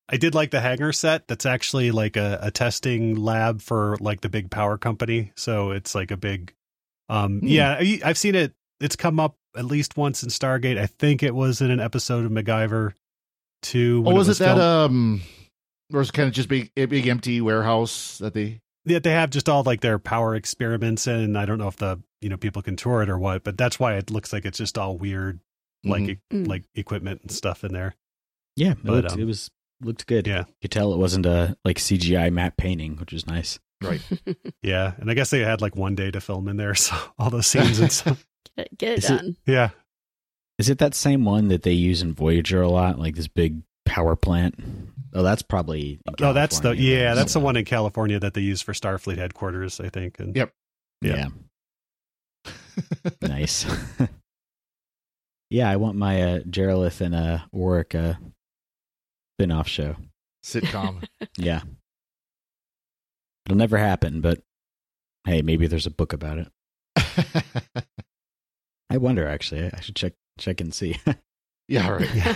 I 0.09 0.17
did 0.17 0.35
like 0.35 0.51
the 0.51 0.61
hangar 0.61 0.91
set. 0.91 1.27
That's 1.27 1.45
actually 1.45 1.91
like 1.91 2.17
a, 2.17 2.37
a 2.41 2.51
testing 2.51 3.15
lab 3.15 3.61
for 3.61 3.97
like 3.99 4.21
the 4.21 4.29
big 4.29 4.51
power 4.51 4.77
company. 4.77 5.31
So 5.35 5.71
it's 5.71 5.95
like 5.95 6.11
a 6.11 6.17
big, 6.17 6.53
um, 7.09 7.39
Hmm. 7.39 7.47
yeah, 7.47 7.77
I, 7.79 7.99
I've 8.05 8.17
seen 8.17 8.35
it. 8.35 8.53
It's 8.79 8.95
come 8.95 9.19
up 9.19 9.35
at 9.55 9.65
least 9.65 9.97
once 9.97 10.23
in 10.23 10.29
Stargate. 10.29 10.77
I 10.77 10.85
think 10.87 11.23
it 11.23 11.33
was 11.33 11.61
in 11.61 11.71
an 11.71 11.79
episode 11.79 12.25
of 12.25 12.31
MacGyver 12.31 12.93
two. 13.61 14.03
Oh, 14.05 14.07
when 14.09 14.15
was 14.15 14.29
it 14.29 14.37
that 14.39 14.57
um, 14.59 15.21
or 15.91 15.99
was 15.99 16.09
it 16.09 16.13
kind 16.13 16.27
of 16.27 16.33
just 16.33 16.49
big, 16.49 16.69
a 16.77 16.85
big 16.85 17.07
empty 17.07 17.39
warehouse 17.41 18.17
that 18.19 18.33
they? 18.33 18.59
Yeah, 18.85 18.99
they 18.99 19.11
have 19.11 19.29
just 19.29 19.47
all 19.47 19.63
like 19.63 19.79
their 19.81 19.97
power 19.99 20.35
experiments 20.35 21.07
in, 21.07 21.15
and 21.15 21.37
I 21.37 21.45
don't 21.45 21.57
know 21.57 21.69
if 21.69 21.77
the 21.77 21.99
you 22.23 22.29
know 22.29 22.37
people 22.37 22.61
can 22.61 22.75
tour 22.75 23.01
it 23.03 23.09
or 23.09 23.17
what, 23.19 23.43
but 23.43 23.57
that's 23.57 23.79
why 23.79 23.95
it 23.95 24.09
looks 24.09 24.31
like 24.33 24.45
it's 24.45 24.57
just 24.57 24.77
all 24.77 24.97
weird, 24.97 25.39
like 25.83 26.03
Mhm. 26.03 26.09
e- 26.09 26.19
Mm. 26.33 26.47
like 26.47 26.63
equipment 26.75 27.21
and 27.21 27.31
stuff 27.31 27.63
in 27.63 27.73
there. 27.73 27.95
Yeah, 28.55 28.71
it, 28.71 28.77
But, 28.83 28.91
looked, 28.93 29.11
um, 29.13 29.19
it 29.19 29.25
was 29.25 29.51
looked 29.81 30.07
good. 30.07 30.25
Yeah. 30.27 30.39
You 30.47 30.53
could 30.63 30.71
tell 30.71 30.93
it 30.93 30.97
wasn't 30.97 31.25
a 31.25 31.57
like 31.65 31.77
CGI 31.79 32.29
matte 32.31 32.55
painting, 32.57 32.95
which 32.97 33.11
was 33.13 33.27
nice. 33.27 33.59
Right. 33.81 34.01
Yeah, 34.63 34.93
and 34.97 35.11
I 35.11 35.13
guess 35.13 35.29
they 35.29 35.41
had 35.41 35.59
like 35.61 35.75
one 35.75 35.93
day 35.95 36.09
to 36.09 36.21
film 36.21 36.47
in 36.47 36.55
there, 36.57 36.73
so 36.75 36.95
all 37.19 37.29
those 37.29 37.47
scenes 37.47 37.79
and 37.79 37.91
stuff. 37.91 38.25
Get 38.55 38.67
it, 38.71 38.77
get 38.77 38.97
it- 38.99 39.01
done. 39.07 39.37
Yeah, 39.45 39.69
Is 40.59 40.69
it 40.69 40.77
that 40.77 40.95
same 40.95 41.25
one 41.25 41.47
that 41.49 41.63
they 41.63 41.73
use 41.73 42.01
in 42.01 42.13
Voyager 42.13 42.61
a 42.61 42.69
lot, 42.69 42.97
like 42.99 43.15
this 43.15 43.27
big 43.27 43.61
power 43.85 44.15
plant? 44.15 44.55
Oh, 45.13 45.21
that's 45.23 45.41
probably. 45.41 45.99
in 46.07 46.13
oh, 46.25 46.31
that's 46.33 46.59
the 46.61 46.71
yeah, 46.77 47.07
then, 47.09 47.15
that's 47.17 47.33
the 47.33 47.39
one 47.41 47.57
in 47.57 47.65
California 47.65 48.19
that 48.19 48.33
they 48.35 48.41
use 48.41 48.61
for 48.61 48.71
Starfleet 48.73 49.17
headquarters, 49.17 49.79
I 49.81 49.89
think. 49.89 50.19
And 50.19 50.35
Yep. 50.35 50.53
Yeah. 51.01 51.27
Nice. 53.21 53.65
yeah, 55.49 55.69
I 55.69 55.75
want 55.75 55.95
my 55.97 56.21
uh, 56.21 56.39
Jarlath 56.39 57.01
and 57.01 57.13
uh, 57.13 57.39
Warwick 57.51 57.93
uh, 57.95 58.13
spin-off 59.35 59.67
show. 59.67 59.95
Sitcom. 60.43 61.03
Yeah. 61.37 61.61
It'll 63.45 63.57
never 63.57 63.77
happen, 63.77 64.21
but 64.21 64.41
hey, 65.25 65.41
maybe 65.41 65.67
there's 65.67 65.87
a 65.87 65.91
book 65.91 66.13
about 66.13 66.37
it. 66.37 66.47
I 68.89 68.97
wonder 68.97 69.27
actually. 69.27 69.69
I 69.73 69.79
should 69.81 69.95
check 69.95 70.13
check 70.39 70.61
and 70.61 70.73
see. 70.73 70.97
yeah, 71.67 71.89
right. 71.89 72.13
Yeah. 72.15 72.35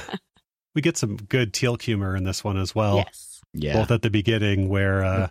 we 0.76 0.82
get 0.82 0.98
some 0.98 1.16
good 1.16 1.54
teal 1.54 1.78
humor 1.78 2.16
in 2.16 2.24
this 2.24 2.44
one 2.44 2.58
as 2.58 2.74
well. 2.76 2.98
yes. 2.98 3.42
yeah. 3.54 3.74
Both 3.74 3.92
at 3.92 4.02
the 4.02 4.10
beginning 4.10 4.68
where 4.68 5.04
uh, 5.04 5.28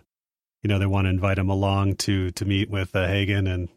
you 0.63 0.69
know 0.69 0.79
they 0.79 0.85
want 0.85 1.05
to 1.05 1.09
invite 1.09 1.37
him 1.37 1.49
along 1.49 1.95
to 1.97 2.31
to 2.31 2.45
meet 2.45 2.69
with 2.69 2.95
uh, 2.95 3.05
Hagen 3.05 3.45
and 3.47 3.69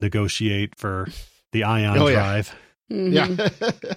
negotiate 0.00 0.76
for 0.78 1.08
the 1.52 1.64
ion 1.64 1.98
Oh, 1.98 2.08
yeah. 2.08 2.14
drive. 2.14 2.54
Mhm. 2.92 3.12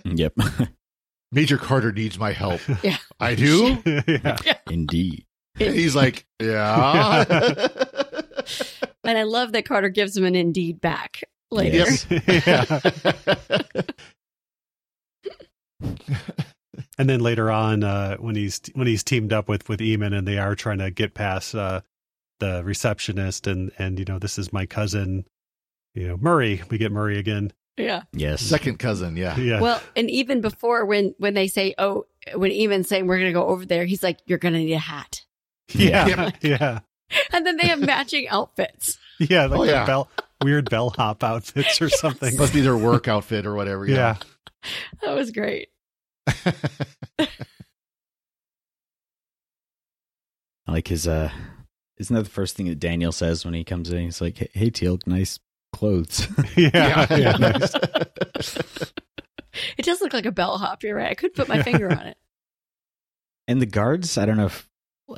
Yeah. 0.06 0.30
Yep. 0.38 0.70
Major 1.32 1.58
Carter 1.58 1.92
needs 1.92 2.18
my 2.18 2.32
help. 2.32 2.62
Yeah. 2.84 2.98
I 3.20 3.36
do. 3.36 3.78
yeah. 4.08 4.38
Indeed. 4.70 5.26
He's 5.58 5.96
like, 5.96 6.26
yeah. 6.40 7.26
And 9.04 9.18
I 9.18 9.24
love 9.24 9.54
that 9.54 9.64
Carter 9.66 9.88
gives 9.90 10.16
him 10.18 10.26
an 10.26 10.36
indeed 10.36 10.82
back 10.82 11.24
later. 11.50 11.78
Yes. 11.78 12.06
yeah. 12.10 12.80
And 17.00 17.08
then 17.10 17.20
later 17.20 17.52
on, 17.52 17.84
uh, 17.84 18.18
when 18.18 18.36
he's 18.36 18.60
when 18.74 18.88
he's 18.88 19.04
teamed 19.04 19.32
up 19.32 19.48
with 19.48 19.70
with 19.70 19.80
Eamon 19.80 20.18
and 20.18 20.28
they 20.28 20.38
are 20.40 20.56
trying 20.56 20.80
to 20.80 20.90
get 20.90 21.14
past 21.14 21.54
uh, 21.56 21.82
the 22.40 22.64
receptionist 22.64 23.46
and 23.48 23.72
and 23.78 24.00
you 24.00 24.06
know 24.06 24.18
this 24.20 24.38
is 24.40 24.52
my 24.52 24.66
cousin, 24.66 25.26
you 25.98 26.08
know 26.08 26.18
Murray. 26.18 26.62
We 26.70 26.78
get 26.78 26.92
Murray 26.92 27.18
again. 27.18 27.52
Yeah. 27.78 28.04
Yes. 28.12 28.42
Second 28.42 28.80
cousin. 28.80 29.18
Yeah. 29.18 29.38
Yeah. 29.38 29.62
Well, 29.62 29.82
and 29.96 30.10
even 30.10 30.42
before 30.42 30.86
when 30.86 31.14
when 31.18 31.34
they 31.34 31.48
say, 31.48 31.76
"Oh," 31.78 32.06
when 32.36 32.52
Eamon's 32.52 32.88
saying 32.88 33.08
we're 33.08 33.18
going 33.20 33.30
to 33.30 33.40
go 33.40 33.48
over 33.48 33.66
there, 33.66 33.86
he's 33.86 34.04
like, 34.04 34.20
"You're 34.26 34.38
going 34.40 34.54
to 34.54 34.60
need 34.60 34.74
a 34.74 34.80
hat," 34.80 35.22
yeah. 35.74 36.08
Yeah. 36.08 36.32
Yeah. 36.42 36.80
and 37.34 37.46
then 37.46 37.58
they 37.58 37.68
have 37.68 37.80
matching 37.80 38.28
outfits. 38.28 38.98
Yeah. 39.20 39.46
Like 39.46 39.60
Oh, 39.60 39.64
yeah. 39.64 39.86
bell 39.86 40.10
weird 40.44 40.70
bellhop 40.70 41.24
outfits 41.24 41.82
or 41.82 41.90
something. 41.90 42.38
Must 42.38 42.54
be 42.54 42.62
their 42.62 42.78
work 42.78 43.08
outfit 43.08 43.46
or 43.46 43.56
whatever. 43.56 43.86
Yeah. 43.88 44.18
That 45.02 45.16
was 45.16 45.32
great. 45.32 45.70
I 46.28 47.28
like 50.68 50.88
his 50.90 51.08
uh 51.08 51.32
isn't 51.98 52.16
that 52.16 52.24
the 52.24 52.30
first 52.30 52.56
thing 52.56 52.68
that 52.68 52.80
Daniel 52.80 53.12
says 53.12 53.44
when 53.46 53.54
he 53.54 53.64
comes 53.64 53.90
in? 53.90 54.00
He's 54.00 54.22
like, 54.22 54.38
Hey, 54.38 54.50
hey 54.54 54.70
Teal'c, 54.70 55.08
nice 55.08 55.40
clothes. 55.78 56.28
Yeah. 56.58 57.08
yeah. 57.16 57.32
nice. 57.40 57.76
It 59.78 59.86
does 59.86 60.02
look 60.02 60.14
like 60.14 60.26
a 60.26 60.32
bellhop. 60.32 60.84
You're 60.84 60.96
right. 60.96 61.12
I 61.12 61.14
couldn't 61.14 61.36
put 61.36 61.48
my 61.48 61.62
finger 61.64 61.90
on 61.92 62.08
it. 62.08 62.18
and 63.48 63.62
the 63.62 63.66
guards, 63.66 64.18
I 64.18 64.26
don't 64.26 64.38
know 64.38 64.48
if 64.48 64.70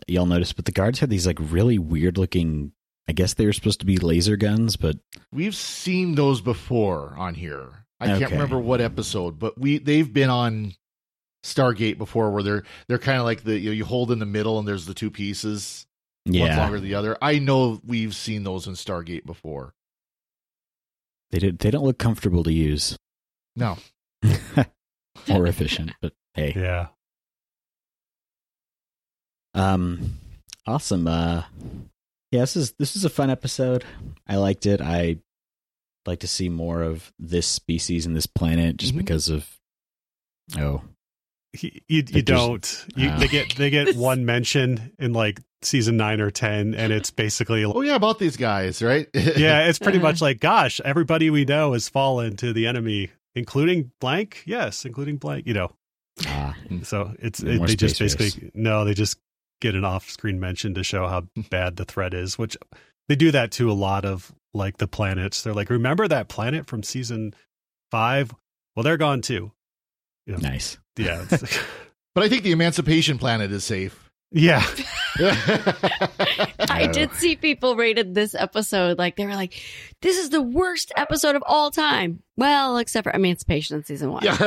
y'all 0.08 0.26
noticed, 0.26 0.56
but 0.56 0.66
the 0.66 0.72
guards 0.72 1.00
had 1.00 1.10
these 1.10 1.28
like 1.28 1.38
really 1.40 1.78
weird 1.78 2.18
looking 2.18 2.74
I 3.10 3.12
guess 3.12 3.34
they 3.34 3.48
were 3.48 3.54
supposed 3.54 3.80
to 3.80 3.88
be 3.88 3.98
laser 3.98 4.38
guns, 4.38 4.76
but 4.76 4.98
We've 5.34 5.56
seen 5.56 6.14
those 6.14 6.42
before 6.42 7.16
on 7.18 7.34
here. 7.34 7.86
I 8.00 8.20
can't 8.20 8.32
remember 8.32 8.60
what 8.60 8.82
episode, 8.82 9.40
but 9.40 9.58
we 9.60 9.80
they've 9.80 10.12
been 10.12 10.30
on 10.30 10.76
Stargate 11.44 11.98
before 11.98 12.30
where 12.30 12.44
they're 12.44 12.64
they're 12.88 13.00
kind 13.00 13.18
of 13.18 13.26
like 13.26 13.44
the 13.44 13.58
you, 13.58 13.70
know, 13.70 13.74
you 13.74 13.84
hold 13.84 14.12
in 14.12 14.20
the 14.20 14.28
middle 14.28 14.60
and 14.60 14.68
there's 14.68 14.86
the 14.86 14.94
two 14.94 15.10
pieces. 15.10 15.88
One's 16.26 16.38
yeah. 16.38 16.58
longer 16.58 16.80
than 16.80 16.88
the 16.88 16.94
other. 16.94 17.18
I 17.20 17.40
know 17.40 17.82
we've 17.84 18.16
seen 18.16 18.44
those 18.44 18.68
in 18.68 18.74
Stargate 18.74 19.26
before. 19.26 19.74
They 21.32 21.40
did 21.40 21.60
they 21.60 21.72
don't 21.72 21.84
look 21.86 21.98
comfortable 22.00 22.44
to 22.44 22.52
use. 22.54 22.98
No. 23.56 23.78
or 25.30 25.48
efficient, 25.48 25.92
but 26.02 26.14
hey. 26.34 26.54
Yeah. 26.56 26.88
Um 29.54 30.18
awesome. 30.66 31.08
Uh 31.08 31.44
yeah, 32.32 32.42
this 32.42 32.56
is 32.56 32.74
this 32.80 32.96
is 32.96 33.06
a 33.06 33.10
fun 33.10 33.30
episode. 33.30 33.84
I 34.28 34.36
liked 34.38 34.66
it. 34.66 34.82
I 34.82 35.18
like 36.06 36.20
to 36.22 36.28
see 36.28 36.50
more 36.50 36.82
of 36.82 37.12
this 37.20 37.48
species 37.48 38.06
and 38.06 38.16
this 38.16 38.26
planet 38.28 38.78
just 38.78 38.94
Mhm. 38.94 38.98
because 38.98 39.30
of 39.30 39.48
oh 40.58 40.82
You, 41.54 41.72
you, 41.88 42.04
you 42.08 42.22
don't. 42.22 42.86
You, 42.96 43.18
they 43.18 43.28
get 43.28 43.56
they 43.56 43.70
get 43.70 43.96
one 43.98 44.26
mention 44.26 44.92
in 45.00 45.14
like 45.14 45.40
season 45.62 45.98
nine 45.98 46.22
or 46.22 46.30
ten, 46.32 46.76
and 46.76 46.94
it's 46.94 47.10
basically 47.12 47.66
Oh 47.66 47.82
yeah, 47.82 47.96
about 47.96 48.20
these 48.20 48.38
guys, 48.38 48.82
right? 48.82 49.08
yeah, 49.14 49.68
it's 49.68 49.80
pretty 49.80 49.98
Uh-huh. 49.98 50.08
much 50.08 50.22
like, 50.22 50.40
gosh, 50.40 50.80
everybody 50.86 51.30
we 51.30 51.46
know 51.46 51.74
has 51.74 51.90
fallen 51.90 52.36
to 52.38 52.54
the 52.54 52.68
enemy, 52.68 53.10
including 53.36 53.92
blank. 54.00 54.44
Yes, 54.46 54.86
including 54.86 55.18
blank. 55.18 55.48
You 55.48 55.54
know, 55.56 55.72
ah 56.28 56.56
so 56.84 57.14
it's 57.20 57.40
it, 57.42 57.66
they 57.66 57.76
just 57.76 57.96
space 57.96 58.16
basically 58.16 58.52
no, 58.54 58.86
they 58.86 58.94
just 58.94 59.18
get 59.62 59.76
an 59.76 59.84
off-screen 59.84 60.40
mention 60.40 60.74
to 60.76 60.84
show 60.84 61.08
how 61.08 61.24
bad 61.50 61.76
the 61.78 61.84
threat 61.86 62.14
is, 62.14 62.38
which 62.38 62.56
they 63.10 63.16
do 63.16 63.32
that 63.32 63.52
to 63.54 63.72
a 63.72 63.74
lot 63.74 64.06
of 64.06 64.32
like 64.54 64.78
the 64.78 64.88
planets. 64.88 65.42
They're 65.42 65.54
like, 65.54 65.70
remember 65.72 66.08
that 66.08 66.30
planet 66.30 66.68
from 66.68 66.84
season 66.84 67.34
five? 67.92 68.34
Well, 68.76 68.84
they're 68.84 68.98
gone 68.98 69.22
too. 69.22 69.52
You 70.30 70.38
know, 70.38 70.50
nice. 70.50 70.78
yeah, 70.98 71.26
but 72.16 72.24
I 72.24 72.30
think 72.30 72.44
the 72.44 72.52
Emancipation 72.52 73.18
Planet 73.18 73.52
is 73.52 73.64
safe. 73.64 74.10
yeah. 74.32 74.64
I 76.70 76.88
did 76.92 77.12
see 77.14 77.36
people 77.36 77.76
rated 77.76 78.14
this 78.14 78.36
episode 78.36 79.00
like 79.00 79.16
they 79.16 79.26
were 79.26 79.36
like, 79.36 79.60
"This 80.02 80.18
is 80.18 80.30
the 80.30 80.42
worst 80.42 80.92
episode 80.96 81.36
of 81.36 81.44
all 81.48 81.72
time." 81.72 82.22
Well, 82.38 82.78
except 82.78 83.06
for 83.06 83.12
Emancipation 83.12 83.78
in 83.78 83.84
season 83.84 84.12
one. 84.12 84.24
yeah. 84.24 84.38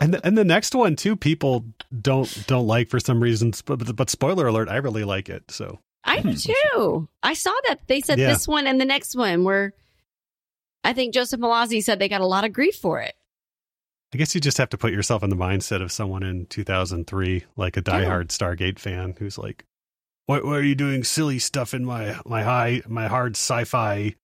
and 0.00 0.14
the, 0.14 0.20
and 0.24 0.38
the 0.38 0.44
next 0.44 0.74
one 0.74 0.94
too 0.94 1.16
people 1.16 1.64
don't 2.00 2.46
don't 2.46 2.68
like 2.68 2.88
for 2.88 3.00
some 3.00 3.20
reasons 3.20 3.62
but, 3.62 3.80
but 3.80 3.96
but 3.96 4.08
spoiler 4.08 4.46
alert 4.46 4.68
i 4.68 4.76
really 4.76 5.02
like 5.02 5.28
it 5.28 5.42
so 5.50 5.80
I 6.04 6.20
do 6.20 6.30
hmm. 6.30 6.34
too. 6.34 7.08
I 7.22 7.34
saw 7.34 7.54
that 7.68 7.86
they 7.86 8.00
said 8.00 8.18
Yeah. 8.18 8.28
this 8.28 8.48
one 8.48 8.66
and 8.66 8.80
the 8.80 8.84
next 8.84 9.14
one 9.14 9.44
were. 9.44 9.74
I 10.84 10.92
think 10.92 11.12
Joseph 11.12 11.40
Mallozzi 11.40 11.82
said 11.82 11.98
they 11.98 12.08
got 12.08 12.20
a 12.20 12.26
lot 12.26 12.44
of 12.44 12.52
grief 12.52 12.76
for 12.76 13.00
it. 13.00 13.14
I 14.14 14.16
guess 14.18 14.34
you 14.34 14.40
just 14.40 14.58
have 14.58 14.68
to 14.70 14.78
put 14.78 14.92
yourself 14.92 15.22
in 15.22 15.30
the 15.30 15.36
mindset 15.36 15.82
of 15.82 15.92
someone 15.92 16.22
in 16.22 16.46
2003 16.46 17.44
like 17.56 17.76
a 17.76 17.82
diehard 17.82 18.28
stargate 18.28 18.78
fan 18.78 19.14
who's 19.18 19.38
like 19.38 19.64
why, 20.26 20.40
why 20.40 20.56
are 20.56 20.62
you 20.62 20.74
doing 20.74 21.04
silly 21.04 21.38
stuff 21.38 21.72
in 21.74 21.84
my 21.84 22.18
my 22.26 22.42
high 22.42 22.82
my 22.86 23.06
hard 23.08 23.32
sci-fi 23.34 24.14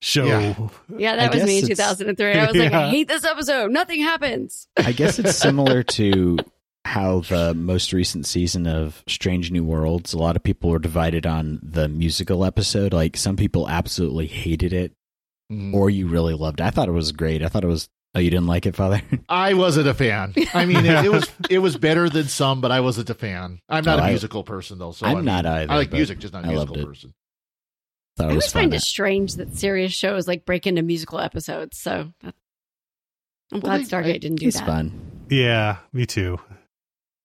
show? 0.00 0.24
Yeah. 0.24 0.68
Yeah, 0.96 1.16
that 1.16 1.30
I 1.30 1.34
was 1.36 1.44
me 1.44 1.58
in 1.58 1.66
2003. 1.66 2.32
I 2.32 2.46
was 2.46 2.56
like, 2.56 2.72
I 2.72 2.88
hate 2.88 3.06
this 3.06 3.24
episode. 3.24 3.70
Nothing 3.70 4.00
happens. 4.00 4.66
I 4.78 4.92
guess 4.92 5.18
it's 5.18 5.36
similar 5.36 5.82
to 5.98 6.38
how 6.86 7.20
the 7.20 7.52
most 7.52 7.92
recent 7.92 8.24
season 8.26 8.66
of 8.66 9.04
Strange 9.06 9.50
New 9.52 9.62
Worlds, 9.62 10.14
a 10.14 10.18
lot 10.18 10.36
of 10.36 10.42
people 10.42 10.70
were 10.70 10.78
divided 10.78 11.26
on 11.26 11.60
the 11.62 11.86
musical 11.86 12.46
episode. 12.46 12.94
Like 12.94 13.18
some 13.18 13.36
people 13.36 13.68
absolutely 13.68 14.28
hated 14.28 14.72
it, 14.72 14.92
Mhm. 15.52 15.74
or 15.74 15.90
you 15.90 16.08
really 16.08 16.32
loved 16.34 16.60
it. 16.60 16.64
I 16.64 16.70
thought 16.70 16.88
it 16.88 16.92
was 16.92 17.12
great. 17.12 17.42
I 17.42 17.48
thought 17.48 17.62
it 17.62 17.68
was. 17.68 17.90
Oh, 18.14 18.20
you 18.20 18.28
didn't 18.30 18.46
like 18.46 18.66
it, 18.66 18.76
Father? 18.76 19.00
I 19.28 19.54
wasn't 19.54 19.88
a 19.88 19.94
fan. 19.94 20.34
I 20.52 20.66
mean, 20.66 20.84
it, 20.84 21.06
it 21.06 21.10
was 21.10 21.30
it 21.50 21.58
was 21.60 21.76
better 21.76 22.08
than 22.10 22.24
some, 22.24 22.60
but 22.60 22.70
I 22.70 22.80
wasn't 22.80 23.08
a 23.10 23.14
fan. 23.14 23.60
I'm 23.68 23.84
not 23.84 23.98
Oh, 23.98 24.02
a 24.02 24.06
I- 24.06 24.10
musical 24.10 24.42
person 24.44 24.78
though, 24.78 24.92
so 24.92 25.06
I'm 25.06 25.12
I 25.12 25.14
mean, 25.16 25.24
not 25.24 25.46
either, 25.46 25.72
I 25.72 25.76
like 25.76 25.92
music, 25.92 26.18
just 26.18 26.34
not 26.34 26.44
a 26.44 26.48
I 26.48 26.50
musical 26.50 26.78
it. 26.78 26.86
person. 26.86 27.14
thought 28.16 28.26
I 28.26 28.30
always 28.30 28.52
find 28.52 28.74
it 28.74 28.82
strange 28.82 29.36
that 29.36 29.56
serious 29.56 29.92
shows 29.92 30.28
like 30.28 30.44
break 30.44 30.66
into 30.66 30.82
musical 30.82 31.20
episodes. 31.20 31.78
So 31.78 32.12
I'm 32.22 32.32
Well, 33.52 33.60
glad 33.62 33.80
they- 33.80 33.84
Stargate 33.84 34.20
didn't 34.20 34.40
do 34.40 34.48
It's 34.48 34.58
that. 34.58 34.66
fun. 34.66 34.92
Yeah, 35.30 35.78
me 35.94 36.04
too. 36.04 36.38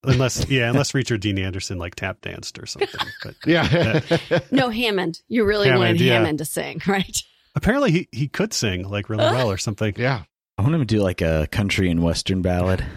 Unless 0.04 0.45
yeah, 0.50 0.69
unless 0.69 0.93
Richard 0.93 1.19
Dean 1.19 1.38
Anderson 1.38 1.78
like 1.78 1.95
tap 1.95 2.21
danced 2.21 2.60
or 2.60 2.65
something. 2.65 3.08
But 3.23 3.36
Yeah. 3.45 4.00
No, 4.52 4.69
Hammond. 4.69 5.19
You 5.28 5.43
really 5.43 5.67
Hammond, 5.67 5.84
wanted 5.84 6.02
yeah. 6.02 6.13
Hammond 6.13 6.38
to 6.38 6.45
sing, 6.45 6.82
right? 6.88 7.17
apparently 7.56 7.91
he, 7.91 8.08
he 8.13 8.28
could 8.30 8.54
sing 8.54 8.88
like 8.88 9.10
really 9.10 9.26
well 9.26 9.52
or 9.52 9.58
something. 9.58 9.93
yeah. 9.97 10.23
I 10.58 10.62
want 10.63 10.74
him 10.76 10.82
to 10.82 10.86
do 10.86 11.02
like 11.02 11.22
a 11.22 11.48
country 11.52 11.89
and 11.89 12.02
western 12.04 12.41
ballad. 12.41 12.86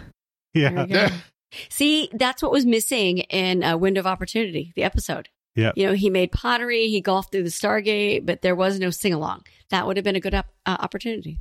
Yeah. 0.53 0.69
There 0.71 0.85
we 0.85 0.91
go. 0.91 1.07
See, 1.69 2.09
that's 2.11 2.41
what 2.43 2.51
was 2.51 2.65
missing 2.65 3.19
in 3.19 3.63
uh, 3.63 3.77
Window 3.77 4.01
of 4.01 4.05
Opportunity, 4.07 4.73
the 4.75 4.83
episode. 4.83 5.29
Yeah. 5.55 5.71
You 5.77 5.87
know, 5.87 5.93
he 5.93 6.09
made 6.09 6.33
pottery, 6.33 6.87
he 6.89 6.99
golfed 6.99 7.31
through 7.31 7.43
the 7.43 7.49
Stargate, 7.49 8.25
but 8.25 8.41
there 8.41 8.53
was 8.53 8.77
no 8.77 8.89
sing 8.89 9.13
along. 9.13 9.43
That 9.69 9.87
would 9.87 9.95
have 9.95 10.03
been 10.03 10.17
a 10.17 10.19
good 10.19 10.33
op- 10.35 10.51
uh, 10.65 10.75
opportunity. 10.79 11.39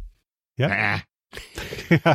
Yeah. 0.57 1.01
Nah. 2.05 2.15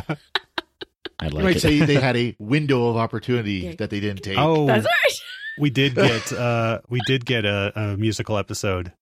I'd 1.18 1.32
You 1.32 1.36
like 1.36 1.44
might 1.44 1.56
it. 1.56 1.60
say 1.60 1.80
they 1.80 1.94
had 2.00 2.16
a 2.16 2.34
window 2.38 2.88
of 2.88 2.96
opportunity 2.96 3.52
Yeah. 3.54 3.74
that 3.78 3.90
they 3.90 4.00
didn't 4.00 4.22
take. 4.22 4.38
Oh, 4.38 4.66
That's 4.66 4.84
right. 4.86 5.14
we 5.58 5.68
did 5.70 5.94
get 5.96 6.32
uh 6.32 6.80
we 6.88 7.00
did 7.06 7.24
get 7.26 7.44
a, 7.44 7.72
a 7.78 7.96
musical 7.96 8.38
episode. 8.38 8.92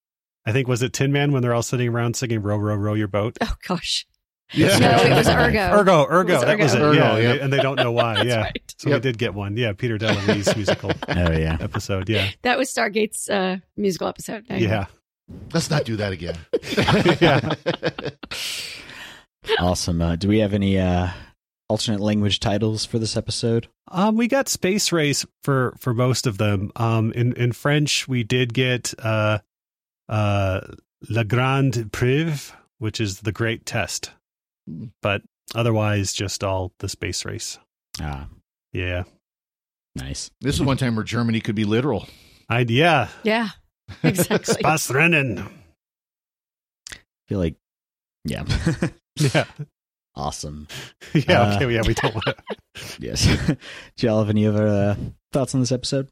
I 0.47 0.53
think 0.53 0.69
was 0.69 0.83
it 0.83 0.93
Tin 0.93 1.12
Man 1.12 1.33
when 1.33 1.43
they're 1.43 1.55
all 1.55 1.62
sitting 1.62 1.88
around 1.88 2.17
singing 2.17 2.43
"Row, 2.43 2.57
row, 2.57 2.75
row 2.77 2.95
your 2.95 3.09
boat." 3.09 3.37
Oh, 3.40 3.55
gosh. 3.67 4.07
Yeah. 4.52 4.78
No, 4.78 4.90
it 5.02 5.11
was 5.16 5.26
Urgo. 5.26 5.70
Urgo, 5.70 6.09
Urgo, 6.09 6.28
was 6.35 6.40
that 6.42 6.59
was 6.59 6.74
it. 6.74 6.78
Urgo. 6.80 6.94
yeah, 6.96 7.14
and 7.14 7.22
yep. 7.22 7.35
they- 7.37 7.40
and 7.40 7.52
they 7.52 7.59
don't 7.62 7.76
know 7.76 7.92
why. 7.92 8.14
That's 8.16 8.26
yeah, 8.26 8.40
right. 8.42 8.74
so 8.78 8.90
Yep. 8.90 8.96
we 8.96 9.00
did 9.00 9.18
get 9.18 9.35
one. 9.35 9.57
Yeah, 9.57 9.72
Peter 9.72 9.98
DeLuise's 9.98 10.54
musical 10.57 10.90
Oh 11.09 11.33
yeah. 11.33 11.57
episode. 11.61 12.09
Yeah, 12.09 12.28
That 12.42 12.59
was 12.59 12.70
Stargate's 12.72 13.28
uh, 13.30 13.59
musical 13.76 14.09
episode. 14.09 14.44
There 14.48 14.59
you 14.59 14.66
go. 14.68 14.72
yeah. 14.74 14.87
Let's 15.54 15.70
not 15.70 15.85
do 15.85 15.96
that 15.96 16.12
again. 16.12 16.37
Yeah. 17.20 17.54
Awesome. 19.59 20.00
Uh, 20.00 20.16
do 20.16 20.28
we 20.28 20.38
have 20.38 20.54
any 20.54 20.78
uh, 20.78 21.09
alternate 21.68 22.00
language 22.00 22.40
titles 22.40 22.85
for 22.85 22.98
this 22.98 23.16
episode? 23.16 23.68
Um, 23.90 24.16
we 24.16 24.26
got 24.28 24.48
Space 24.48 24.90
Race 24.92 25.24
for 25.42 25.74
for 25.78 25.92
most 25.94 26.26
of 26.26 26.38
them. 26.38 26.70
Um, 26.76 27.12
in 27.12 27.33
in 27.35 27.52
French, 27.52 28.09
we 28.09 28.22
did 28.22 28.54
get 28.54 28.94
uh, 29.02 29.38
uh, 30.09 30.61
La 31.09 31.22
Grande 31.24 31.90
Preuve, 31.92 32.54
which 32.78 33.00
is 33.00 33.20
the 33.20 33.33
Great 33.33 33.66
Test, 33.66 34.11
but 35.03 35.22
otherwise, 35.55 36.12
just 36.12 36.42
all 36.44 36.72
the 36.79 36.88
Space 36.88 37.24
Race. 37.24 37.59
Ah, 38.00 38.29
Yeah, 38.72 39.05
nice. 39.94 40.31
this 40.40 40.55
is 40.57 40.62
one 40.62 40.77
time 40.77 40.96
where 40.96 41.05
Germany 41.05 41.40
could 41.40 41.55
be 41.55 41.64
literal. 41.64 42.09
I 42.48 42.61
yeah. 42.68 43.09
Yeah, 43.22 43.48
exactly. 44.03 44.55
Spaßrennen. 44.62 45.46
I 46.92 46.96
feel 47.29 47.38
like, 47.38 47.57
yeah. 48.24 48.44
Yeah, 49.16 49.44
awesome. 50.16 50.66
yeah. 51.14 51.42
Uh, 51.42 51.55
okay, 51.57 51.72
yeah. 51.72 51.83
We 51.87 51.94
don't 51.94 52.14
want 52.14 52.24
to. 52.27 52.37
Yes. 52.98 53.24
do 53.96 54.07
y'all 54.07 54.18
have 54.18 54.29
any 54.29 54.44
other 54.44 54.66
uh, 54.66 54.96
thoughts 55.33 55.55
on 55.55 55.61
this 55.61 55.70
episode? 55.70 56.09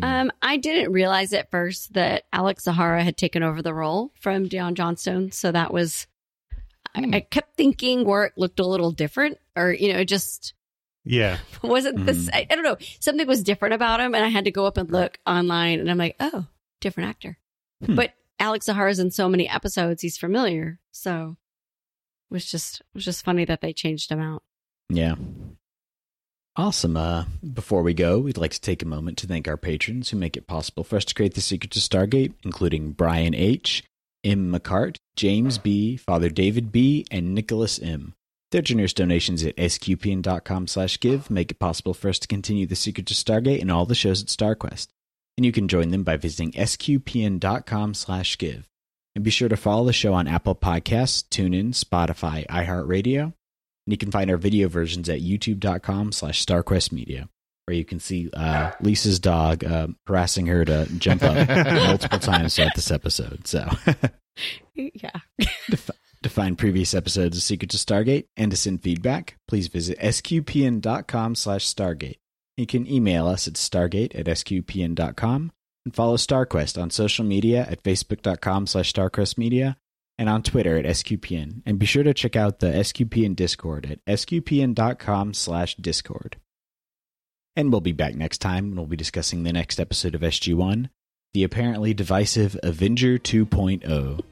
Um, 0.00 0.32
I 0.40 0.56
didn't 0.56 0.92
realize 0.92 1.34
at 1.34 1.50
first 1.50 1.92
that 1.92 2.24
Alex 2.32 2.64
Zahara 2.64 3.04
had 3.04 3.18
taken 3.18 3.42
over 3.42 3.60
the 3.60 3.74
role 3.74 4.10
from 4.20 4.48
Dion 4.48 4.74
Johnstone. 4.74 5.32
So 5.32 5.52
that 5.52 5.70
was, 5.72 6.06
I, 6.94 7.08
I 7.12 7.20
kept 7.20 7.56
thinking 7.56 8.04
Warrick 8.04 8.34
looked 8.36 8.60
a 8.60 8.66
little 8.66 8.90
different 8.90 9.38
or, 9.56 9.72
you 9.72 9.92
know, 9.92 10.04
just 10.04 10.54
Yeah, 11.04 11.38
wasn't 11.62 12.04
this. 12.06 12.28
I, 12.32 12.46
I 12.50 12.54
don't 12.54 12.64
know. 12.64 12.76
Something 13.00 13.26
was 13.26 13.42
different 13.42 13.74
about 13.74 14.00
him. 14.00 14.14
And 14.14 14.24
I 14.24 14.28
had 14.28 14.44
to 14.44 14.50
go 14.50 14.66
up 14.66 14.76
and 14.76 14.90
look 14.90 15.18
online 15.26 15.80
and 15.80 15.90
I'm 15.90 15.98
like, 15.98 16.16
oh, 16.20 16.46
different 16.80 17.10
actor. 17.10 17.38
Hmm. 17.84 17.94
But 17.94 18.12
Alex 18.38 18.66
Zahara's 18.66 18.98
in 18.98 19.10
so 19.10 19.28
many 19.28 19.48
episodes. 19.48 20.02
He's 20.02 20.18
familiar. 20.18 20.78
So 20.90 21.36
it 22.30 22.34
was 22.34 22.50
just, 22.50 22.80
it 22.80 22.86
was 22.94 23.04
just 23.04 23.24
funny 23.24 23.44
that 23.44 23.60
they 23.60 23.72
changed 23.72 24.10
him 24.10 24.20
out. 24.20 24.42
Yeah. 24.88 25.14
Awesome. 26.54 26.98
Uh, 26.98 27.24
before 27.54 27.82
we 27.82 27.94
go, 27.94 28.18
we'd 28.18 28.36
like 28.36 28.50
to 28.50 28.60
take 28.60 28.82
a 28.82 28.86
moment 28.86 29.16
to 29.18 29.26
thank 29.26 29.48
our 29.48 29.56
patrons 29.56 30.10
who 30.10 30.18
make 30.18 30.36
it 30.36 30.46
possible 30.46 30.84
for 30.84 30.96
us 30.96 31.04
to 31.06 31.14
create 31.14 31.32
the 31.34 31.40
Secret 31.40 31.70
to 31.70 31.78
Stargate, 31.78 32.34
including 32.44 32.92
Brian 32.92 33.34
H., 33.34 33.82
M. 34.24 34.52
McCart, 34.52 34.96
James 35.16 35.58
B., 35.58 35.96
Father 35.96 36.30
David 36.30 36.70
B., 36.72 37.06
and 37.10 37.34
Nicholas 37.34 37.80
M. 37.80 38.14
Their 38.52 38.62
generous 38.62 38.92
donations 38.92 39.42
at 39.44 39.56
sqpn.com 39.56 40.66
slash 40.66 41.00
give 41.00 41.30
make 41.30 41.50
it 41.50 41.58
possible 41.58 41.94
for 41.94 42.08
us 42.10 42.18
to 42.18 42.28
continue 42.28 42.66
the 42.66 42.76
Secret 42.76 43.06
to 43.06 43.14
Stargate 43.14 43.60
and 43.60 43.70
all 43.70 43.86
the 43.86 43.94
shows 43.94 44.22
at 44.22 44.28
StarQuest. 44.28 44.88
And 45.38 45.46
you 45.46 45.52
can 45.52 45.68
join 45.68 45.88
them 45.88 46.02
by 46.02 46.18
visiting 46.18 46.52
sqpn.com 46.52 47.94
slash 47.94 48.36
give. 48.36 48.68
And 49.14 49.24
be 49.24 49.30
sure 49.30 49.48
to 49.48 49.56
follow 49.56 49.86
the 49.86 49.92
show 49.92 50.12
on 50.12 50.28
Apple 50.28 50.54
Podcasts, 50.54 51.22
TuneIn, 51.28 51.70
Spotify, 51.70 52.46
iHeartRadio, 52.46 53.22
and 53.22 53.34
you 53.86 53.96
can 53.96 54.10
find 54.10 54.30
our 54.30 54.36
video 54.36 54.68
versions 54.68 55.08
at 55.08 55.20
youtube.com 55.20 56.12
slash 56.12 56.44
starquestmedia, 56.44 57.28
where 57.66 57.76
you 57.76 57.84
can 57.84 58.00
see 58.00 58.30
uh, 58.34 58.72
Lisa's 58.80 59.18
dog 59.20 59.64
uh, 59.64 59.88
harassing 60.06 60.46
her 60.46 60.64
to 60.64 60.86
jump 60.98 61.22
up 61.22 61.48
multiple 61.66 62.18
times 62.18 62.56
throughout 62.56 62.74
this 62.74 62.90
episode. 62.90 63.46
So 63.46 63.68
Yeah. 64.74 65.10
to 66.22 66.28
find 66.28 66.56
previous 66.56 66.94
episodes 66.94 67.36
of 67.36 67.42
Secret 67.42 67.70
to 67.70 67.76
Stargate 67.76 68.26
and 68.36 68.50
to 68.50 68.56
send 68.56 68.82
feedback, 68.82 69.36
please 69.48 69.68
visit 69.68 69.98
sqpn.com 69.98 71.34
slash 71.34 71.66
stargate. 71.66 72.18
You 72.56 72.66
can 72.66 72.86
email 72.86 73.26
us 73.26 73.48
at 73.48 73.54
stargate 73.54 74.18
at 74.18 74.26
sqpn.com 74.26 75.52
and 75.84 75.94
follow 75.94 76.16
StarQuest 76.16 76.80
on 76.80 76.90
social 76.90 77.24
media 77.24 77.66
at 77.68 77.82
facebook.com 77.82 78.66
slash 78.66 78.92
starquestmedia 78.92 79.76
and 80.18 80.28
on 80.28 80.42
Twitter 80.42 80.76
at 80.76 80.84
SQPN. 80.84 81.62
And 81.66 81.78
be 81.78 81.86
sure 81.86 82.04
to 82.04 82.14
check 82.14 82.36
out 82.36 82.60
the 82.60 82.68
SQPN 82.68 83.34
Discord 83.34 83.86
at 83.90 84.04
sqpn.com 84.04 85.34
slash 85.34 85.74
discord. 85.76 86.36
And 87.54 87.70
we'll 87.70 87.82
be 87.82 87.92
back 87.92 88.14
next 88.14 88.38
time 88.38 88.66
and 88.66 88.76
we'll 88.76 88.86
be 88.86 88.96
discussing 88.96 89.42
the 89.42 89.52
next 89.52 89.78
episode 89.78 90.14
of 90.14 90.22
SG1, 90.22 90.88
the 91.34 91.44
apparently 91.44 91.92
divisive 91.92 92.58
Avenger 92.62 93.18
2.0. 93.18 94.22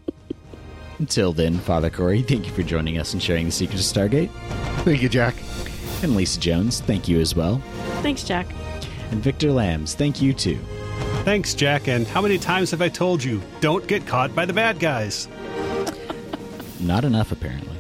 Until 0.99 1.33
then, 1.33 1.59
Father 1.59 1.91
Cory, 1.91 2.23
thank 2.23 2.47
you 2.47 2.53
for 2.53 2.63
joining 2.63 2.99
us 2.99 3.13
and 3.13 3.23
sharing 3.23 3.47
the 3.47 3.53
secrets 3.53 3.91
of 3.91 3.97
Stargate. 3.97 4.31
Thank 4.85 5.03
you, 5.03 5.09
Jack. 5.09 5.35
And 6.03 6.17
Lisa 6.17 6.41
Jones, 6.41 6.81
thank 6.81 7.09
you 7.09 7.21
as 7.21 7.35
well. 7.35 7.63
Thanks, 8.03 8.23
Jack. 8.23 8.47
And 9.11 9.23
Victor 9.23 9.53
Lams, 9.53 9.95
thank 9.95 10.23
you 10.23 10.33
too. 10.33 10.59
Thanks, 11.25 11.53
Jack. 11.53 11.89
And 11.89 12.07
how 12.07 12.23
many 12.23 12.39
times 12.39 12.71
have 12.71 12.81
I 12.81 12.89
told 12.89 13.23
you, 13.23 13.43
don't 13.61 13.87
get 13.87 14.07
caught 14.07 14.35
by 14.35 14.47
the 14.47 14.53
bad 14.55 14.79
guys? 14.79 15.29
Not 16.79 17.05
enough, 17.05 17.33
apparently. 17.33 17.77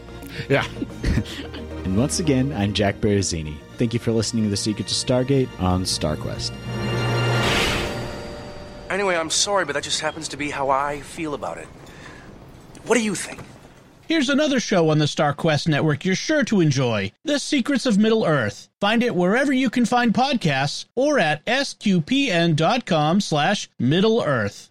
Yeah. 0.48 0.66
And 1.82 1.96
once 1.96 2.20
again, 2.20 2.52
I'm 2.52 2.74
Jack 2.74 3.00
Baruzzini. 3.00 3.56
Thank 3.80 3.94
you 3.94 3.98
for 3.98 4.12
listening 4.12 4.44
to 4.44 4.50
The 4.50 4.58
Secrets 4.58 4.92
of 4.92 5.08
Stargate 5.08 5.48
on 5.58 5.84
StarQuest. 5.84 6.52
Anyway, 8.90 9.16
I'm 9.16 9.30
sorry, 9.30 9.64
but 9.64 9.72
that 9.72 9.84
just 9.84 10.02
happens 10.02 10.28
to 10.28 10.36
be 10.36 10.50
how 10.50 10.68
I 10.68 11.00
feel 11.00 11.32
about 11.32 11.56
it. 11.56 11.66
What 12.84 12.96
do 12.96 13.02
you 13.02 13.14
think? 13.14 13.40
Here's 14.06 14.28
another 14.28 14.60
show 14.60 14.90
on 14.90 14.98
the 14.98 15.06
StarQuest 15.06 15.66
network 15.66 16.04
you're 16.04 16.14
sure 16.14 16.44
to 16.44 16.60
enjoy 16.60 17.12
The 17.24 17.38
Secrets 17.38 17.86
of 17.86 17.96
Middle 17.96 18.26
Earth. 18.26 18.68
Find 18.82 19.02
it 19.02 19.14
wherever 19.14 19.50
you 19.50 19.70
can 19.70 19.86
find 19.86 20.12
podcasts 20.12 20.84
or 20.94 21.18
at 21.18 21.42
sqpn.com 21.46 23.22
slash 23.22 23.70
Middle 23.78 24.22
Earth. 24.22 24.68